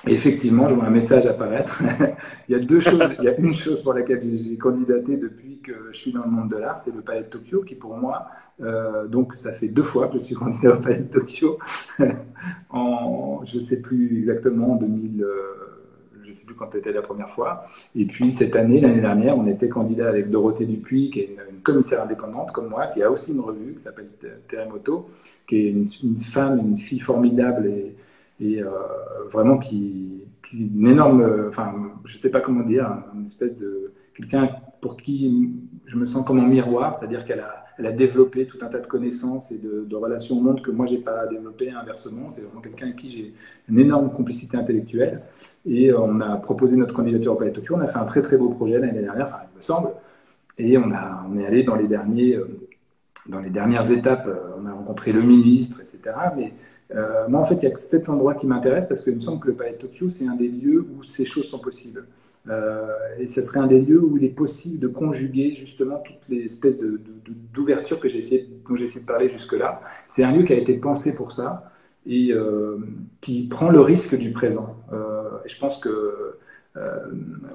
[0.07, 1.83] Effectivement, je vois un message apparaître.
[2.49, 3.11] il y a deux choses.
[3.19, 6.31] Il y a une chose pour laquelle j'ai candidaté depuis que je suis dans le
[6.31, 8.27] monde de l'art, c'est le Palais de Tokyo, qui pour moi
[8.63, 11.59] euh, donc ça fait deux fois que je suis candidat au Palais de Tokyo.
[12.71, 15.27] en, je ne sais plus exactement, en 2000, euh,
[16.23, 17.65] je ne sais plus quand c'était la première fois.
[17.95, 21.61] Et puis cette année, l'année dernière, on était candidat avec Dorothée Dupuis, qui est une,
[21.61, 24.09] commissaire indépendante comme moi, qui a aussi une revue qui s'appelle
[24.47, 25.11] Terremoto,
[25.49, 27.97] qui est une, femme, une fille formidable et,
[28.41, 28.71] et euh,
[29.31, 31.75] vraiment qui, qui, une énorme, enfin
[32.05, 34.49] je ne sais pas comment dire, une espèce de quelqu'un
[34.81, 35.53] pour qui
[35.87, 38.79] je me sens comme un miroir, c'est-à-dire qu'elle a elle a développé tout un tas
[38.79, 42.31] de connaissances et de, relations au monde que moi, j'ai pas développé inversement.
[42.31, 43.35] C'est vraiment quelqu'un avec qui j'ai
[43.69, 45.23] une énorme complicité intellectuelle.
[45.67, 47.75] Et euh, on a proposé notre candidature au Palais de Tokyo.
[47.77, 49.91] On a fait un très, très beau projet l'année dernière, enfin, il me semble.
[50.59, 52.47] Et on, a, on est allé dans les, derniers, euh,
[53.27, 54.29] dans les dernières étapes.
[54.59, 56.15] On a rencontré le ministre, etc.
[56.37, 56.55] Mais
[57.29, 59.49] moi, en fait, il y a cet endroit qui m'intéresse parce qu'il me semble que
[59.49, 62.07] le Palais de Tokyo, c'est un des lieux où ces choses sont possibles.
[62.49, 62.87] Euh,
[63.19, 66.45] et ce serait un des lieux où il est possible de conjuguer justement toutes les
[66.45, 69.81] espèces j'ai essayé, dont j'ai essayé de parler jusque-là.
[70.07, 71.73] C'est un lieu qui a été pensé pour ça
[72.07, 72.77] et euh,
[73.21, 74.77] qui prend le risque du présent.
[74.93, 76.37] Euh, je pense que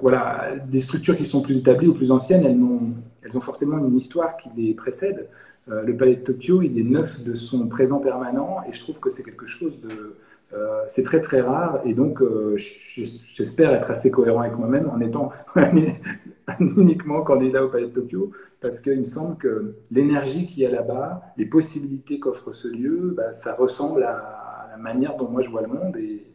[0.00, 4.36] voilà, des structures qui sont plus établies ou plus anciennes, elles ont forcément une histoire
[4.36, 5.28] qui les précède.
[5.68, 9.10] Le palais de Tokyo, il est neuf de son présent permanent et je trouve que
[9.10, 10.16] c'est quelque chose de,
[10.54, 15.00] euh, c'est très très rare et donc euh, j'espère être assez cohérent avec moi-même en
[15.00, 15.30] étant
[16.60, 20.70] uniquement candidat au Palais de Tokyo parce qu'il me semble que l'énergie qu'il y a
[20.70, 25.48] là-bas, les possibilités qu'offre ce lieu, bah, ça ressemble à, la manière dont moi je
[25.48, 26.26] vois le monde et,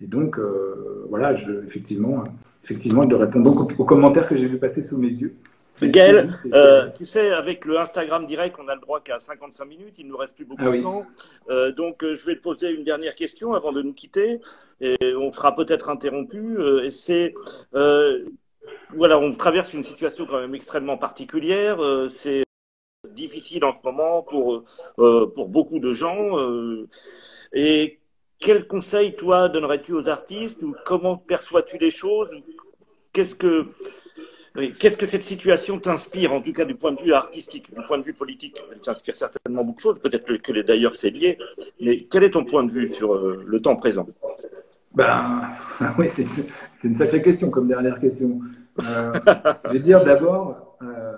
[0.00, 2.24] donc euh, voilà, effectivement,
[2.64, 5.36] effectivement, je réponds donc aux commentaires que j'ai vu passer sous mes yeux.
[5.80, 9.94] Gaël, euh, tu sais, avec le Instagram direct, on a le droit qu'à 55 minutes,
[9.98, 11.06] il ne nous reste plus beaucoup ah de temps.
[11.50, 14.40] Euh, donc, euh, je vais te poser une dernière question avant de nous quitter,
[14.80, 16.58] et on sera peut-être interrompu.
[16.90, 17.34] c'est,
[18.94, 21.78] voilà, on traverse une situation quand même extrêmement particulière.
[22.10, 22.44] c'est
[23.08, 24.64] difficile en ce moment pour
[24.96, 26.36] pour beaucoup de gens.
[27.52, 27.98] et
[28.38, 32.28] quel conseil, toi, donnerais-tu aux artistes ou comment perçois-tu les choses
[33.12, 33.66] Qu'est-ce que
[34.78, 37.98] Qu'est-ce que cette situation t'inspire, en tout cas du point de vue artistique, du point
[37.98, 38.62] de vue politique?
[38.70, 41.38] Elle t'inspire certainement beaucoup de choses, peut-être que d'ailleurs c'est lié,
[41.80, 44.06] mais quel est ton point de vue sur euh, le temps présent?
[44.94, 45.48] Ben,
[45.98, 46.26] oui, c'est
[46.84, 48.40] une sacrée question comme dernière question.
[48.80, 49.12] Euh,
[49.66, 51.14] je vais dire d'abord, euh,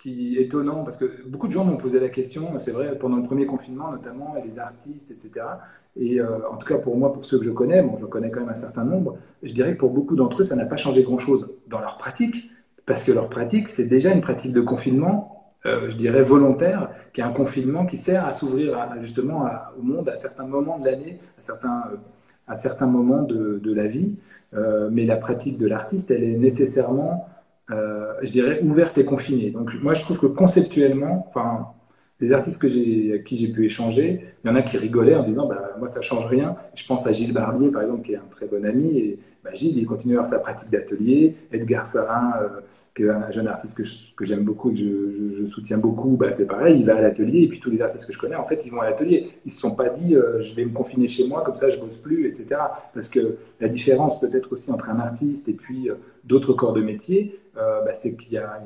[0.00, 3.16] qui est étonnant, parce que beaucoup de gens m'ont posé la question, c'est vrai, pendant
[3.16, 5.32] le premier confinement notamment, et les artistes, etc.
[5.96, 8.40] Et en tout cas pour moi, pour ceux que je connais, bon, je connais quand
[8.40, 11.02] même un certain nombre, je dirais que pour beaucoup d'entre eux, ça n'a pas changé
[11.02, 12.50] grand-chose dans leur pratique,
[12.86, 17.20] parce que leur pratique, c'est déjà une pratique de confinement, euh, je dirais volontaire, qui
[17.20, 19.48] est un confinement qui sert à s'ouvrir justement
[19.78, 21.96] au monde à certains moments de l'année, à certains, euh,
[22.48, 24.16] à certains moments de, la vie.
[24.54, 27.28] Euh, mais la pratique de l'artiste, elle est nécessairement,
[28.22, 29.50] je dirais, ouverte et confinée.
[29.50, 31.68] Donc moi, je trouve que conceptuellement, enfin,
[32.20, 35.14] les artistes que j'ai, avec qui j'ai pu échanger, il y en a qui rigolaient
[35.14, 36.56] en disant bah, Moi, ça change rien.
[36.74, 38.98] Je pense à Gilles Barbier, par exemple, qui est un très bon ami.
[38.98, 41.34] Et bah, Gilles, il continue à avoir sa pratique d'atelier.
[41.50, 42.60] Edgar Sarin, euh,
[42.94, 46.46] qui est un jeune artiste que, j'aime beaucoup et que je, soutiens beaucoup, bah, c'est
[46.46, 46.80] pareil.
[46.80, 47.42] Il va à l'atelier.
[47.42, 49.30] Et puis, tous les artistes que je connais, en fait, ils vont à l'atelier.
[49.44, 51.70] Ils ne se sont pas dit euh, Je vais me confiner chez moi, comme ça,
[51.70, 52.60] je bosse plus, etc.
[52.92, 56.82] Parce que la différence, peut-être aussi, entre un artiste et puis euh, d'autres corps de
[56.82, 58.58] métier, bah, c'est qu'il y a,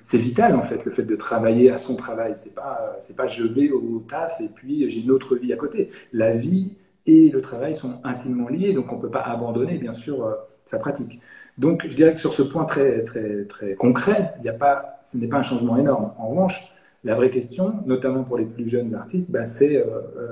[0.00, 2.32] c'est vital en fait le fait de travailler à son travail.
[2.36, 5.56] C'est pas c'est pas je vais au taf et puis j'ai une autre vie à
[5.56, 5.90] côté.
[6.12, 6.70] La vie
[7.06, 10.78] et le travail sont intimement liés, donc on ne peut pas abandonner, bien sûr, sa
[10.78, 11.20] pratique.
[11.58, 15.16] Donc, je dirais que sur ce point très, très, très concret, y a pas, ce
[15.16, 16.12] n'est pas un changement énorme.
[16.18, 16.72] En revanche,
[17.04, 19.84] la vraie question, notamment pour les plus jeunes artistes, bah, c'est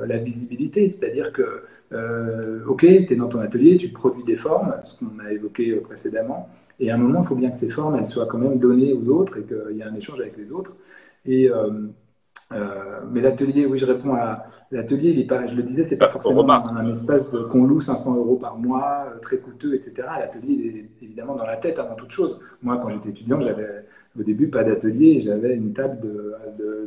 [0.06, 0.90] la visibilité.
[0.90, 1.62] C'est-à-dire que,
[2.66, 6.48] OK, tu es dans ton atelier, tu produis des formes, ce qu'on a évoqué précédemment,
[6.80, 8.92] et à un moment, il faut bien que ces formes, elles soient quand même données
[8.92, 10.72] aux autres et qu'il y ait un échange avec les autres.
[12.54, 15.98] Euh, mais l'atelier, oui, je réponds à l'atelier, il est pas, je le disais, c'est
[15.98, 20.08] pas forcément un, espace qu'on loue 500 euros par mois, euh, très coûteux, etc.
[20.18, 22.38] L'atelier, est évidemment dans la tête avant toute chose.
[22.62, 23.84] Moi, quand j'étais étudiant, j'avais
[24.18, 26.34] au début pas d'atelier, j'avais une table de,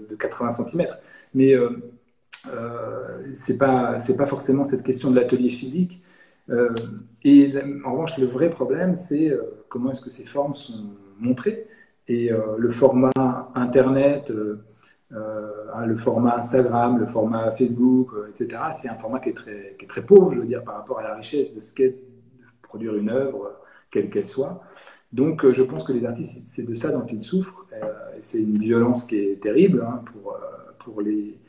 [0.10, 0.88] de, 80 cm.
[1.34, 1.70] Mais euh,
[2.48, 6.02] euh, c'est pas, c'est pas forcément cette question de l'atelier physique.
[6.50, 6.74] Euh,
[7.24, 7.52] et
[7.86, 9.32] en revanche, le vrai problème, c'est
[9.70, 11.68] comment est-ce que ces formes sont montrées.
[12.08, 13.12] Et le format
[13.54, 14.32] Internet,
[15.12, 19.86] hein, le format Instagram, le format Facebook, etc., c'est un format qui est, très, qui
[19.86, 21.96] est très pauvre, je veux dire, par rapport à la richesse de ce qu'est
[22.62, 24.62] produire une œuvre, quelle qu'elle soit.
[25.14, 27.66] Donc, je pense que les artistes, c'est de ça dont ils souffrent.
[28.20, 30.38] c'est une violence qui est terrible hein, pour,
[30.80, 31.40] pour les,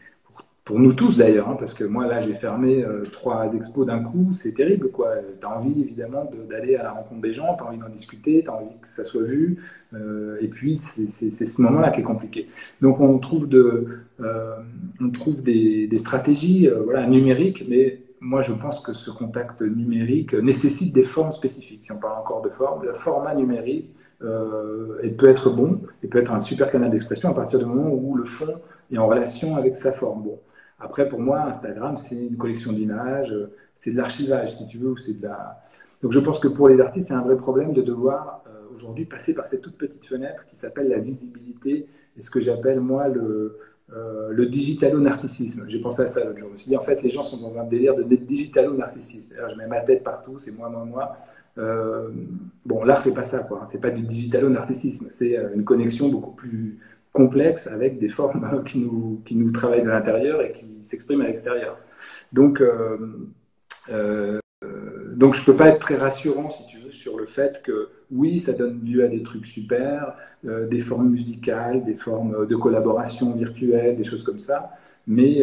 [0.68, 4.00] pour nous tous d'ailleurs, hein, parce que moi là j'ai fermé euh, trois expos d'un
[4.00, 5.14] coup, c'est terrible quoi.
[5.40, 8.42] Tu as envie évidemment d'aller à la rencontre des gens, tu as envie d'en discuter,
[8.44, 9.62] tu as envie que ça soit vu,
[9.94, 12.50] euh, et puis c'est ce moment-là qui est compliqué.
[12.82, 14.56] Donc on trouve, euh,
[15.00, 20.92] on trouve des, stratégies voilà, numériques, mais moi je pense que ce contact numérique nécessite
[20.92, 21.82] des formes spécifiques.
[21.82, 23.88] Si on parle encore de forme, le format numérique
[24.20, 27.88] il peut être bon, il peut être un super canal d'expression à partir du moment
[27.90, 28.52] où le fond
[28.92, 30.24] est en relation avec sa forme.
[30.78, 33.34] Après, pour moi, Instagram, c'est une collection d'images,
[33.74, 35.60] c'est de l'archivage, si tu veux, ou c'est de la...
[36.02, 39.04] Donc je pense que pour les artistes, c'est un vrai problème de devoir euh, aujourd'hui
[39.04, 43.08] passer par cette toute petite fenêtre qui s'appelle la visibilité et ce que j'appelle moi
[43.08, 43.58] le,
[43.92, 45.64] euh, digitalo-narcissisme.
[45.68, 46.48] J'ai pensé à ça l'autre jour.
[46.48, 49.34] Je me suis dit, en fait, les gens sont dans un délire de digitalo-narcissisme.
[49.50, 51.16] Je mets ma tête partout, c'est moi, moi, moi.
[51.58, 52.10] Euh,
[52.64, 53.64] bon, l'art, c'est pas ça, quoi.
[53.68, 55.06] C'est pas du digitalo-narcissisme.
[55.10, 56.78] C'est euh, une connexion beaucoup plus
[57.18, 61.26] complexe avec des formes qui nous, qui nous travaillent de l'intérieur et qui s'expriment à
[61.26, 61.76] l'extérieur.
[62.32, 62.96] Donc, euh,
[63.90, 64.38] euh,
[65.16, 67.88] donc je ne peux pas être très rassurant, si tu veux, sur le fait que
[68.12, 70.14] oui, ça donne lieu à des trucs super,
[70.46, 74.70] euh, des formes musicales, des formes de collaboration virtuelle, des choses comme ça,
[75.08, 75.42] mais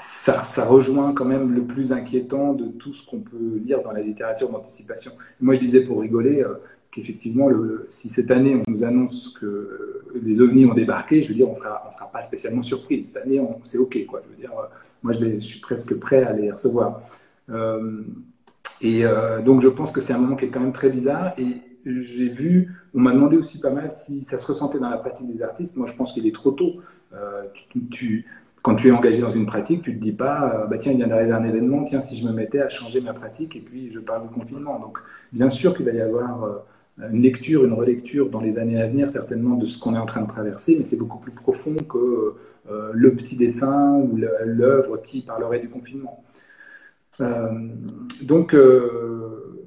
[0.00, 3.92] ça, ça, rejoint quand même le plus inquiétant de tout ce qu'on peut lire dans
[3.92, 5.12] la littérature d'anticipation.
[5.40, 6.44] Moi, je disais pour rigoler,
[6.90, 7.48] qu'effectivement,
[7.88, 11.54] si cette année on nous annonce que les ovnis ont débarqué, je veux dire, on
[11.54, 13.04] sera, ne sera pas spécialement surpris.
[13.04, 13.98] Cette année, c'est OK.
[14.06, 14.22] Quoi.
[14.24, 14.52] Je veux dire,
[15.02, 17.02] moi, je, suis presque prêt à les recevoir.
[17.50, 18.02] Euh,
[18.80, 21.32] et euh, donc, je pense que c'est un moment qui est quand même très bizarre.
[21.38, 24.98] Et j'ai vu, on m'a demandé aussi pas mal si ça se ressentait dans la
[24.98, 25.76] pratique des artistes.
[25.76, 26.76] Moi, je pense qu'il est trop tôt.
[27.14, 27.44] Euh,
[28.62, 31.06] quand tu es engagé dans une pratique, tu te dis pas, bah tiens, il vient
[31.06, 34.00] d'arriver un événement, tiens, si je me mettais à changer ma pratique et puis je
[34.00, 34.78] parle du confinement.
[34.80, 34.98] Donc,
[35.32, 36.64] bien sûr qu'il va y avoir
[37.10, 40.06] une lecture, une relecture dans les années à venir, certainement, de ce qu'on est en
[40.06, 42.34] train de traverser, mais c'est beaucoup plus profond que
[42.70, 46.24] euh, le petit dessin ou l'œuvre qui parlerait du confinement.
[47.20, 47.48] Euh,
[48.22, 49.62] donc, euh,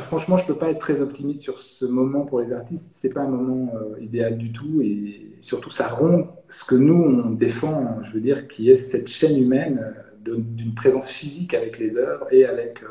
[0.00, 2.94] franchement, je ne peux pas être très optimiste sur ce moment pour les artistes.
[2.94, 7.02] Ce n'est pas un moment idéal du tout, et surtout, ça rompt ce que nous,
[7.02, 11.96] on défend, je veux dire, qui est cette chaîne humaine d'une présence physique avec les
[11.96, 12.82] œuvres et avec,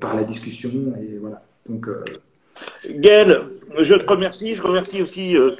[0.00, 0.70] par la discussion,
[1.00, 1.42] et voilà.
[1.68, 1.88] Donc,
[2.88, 3.42] Gaël,
[3.78, 4.54] je te remercie.
[4.54, 5.52] Je remercie aussi euh,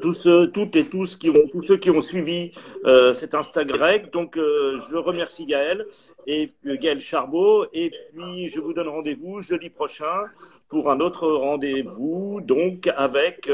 [0.00, 2.52] tous, toutes et tous, qui ont, tous ceux qui ont suivi
[2.84, 4.02] euh, cet Instagram.
[4.12, 5.86] Donc, euh, je remercie Gaël
[6.26, 7.66] et Gaël Charbot.
[7.72, 10.24] Et puis, je vous donne rendez-vous jeudi prochain
[10.68, 13.50] pour un autre rendez-vous, donc avec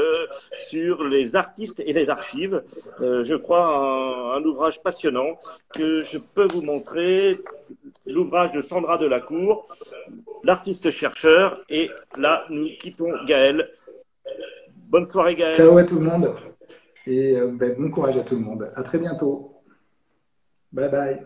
[0.69, 2.61] sur les artistes et les archives.
[2.99, 5.39] je crois un, ouvrage passionnant
[5.73, 7.39] que je peux vous montrer,
[8.05, 9.65] l'ouvrage de Sandra Delacour,
[10.43, 11.57] l'artiste chercheur.
[11.69, 13.69] Et là, nous quittons Gaël.
[14.75, 15.55] Bonne soirée Gaël.
[15.55, 16.33] Ciao à tout le monde
[17.07, 18.71] et euh, ben, bon courage à tout le monde.
[18.75, 19.61] À très bientôt.
[20.71, 21.25] Bye bye.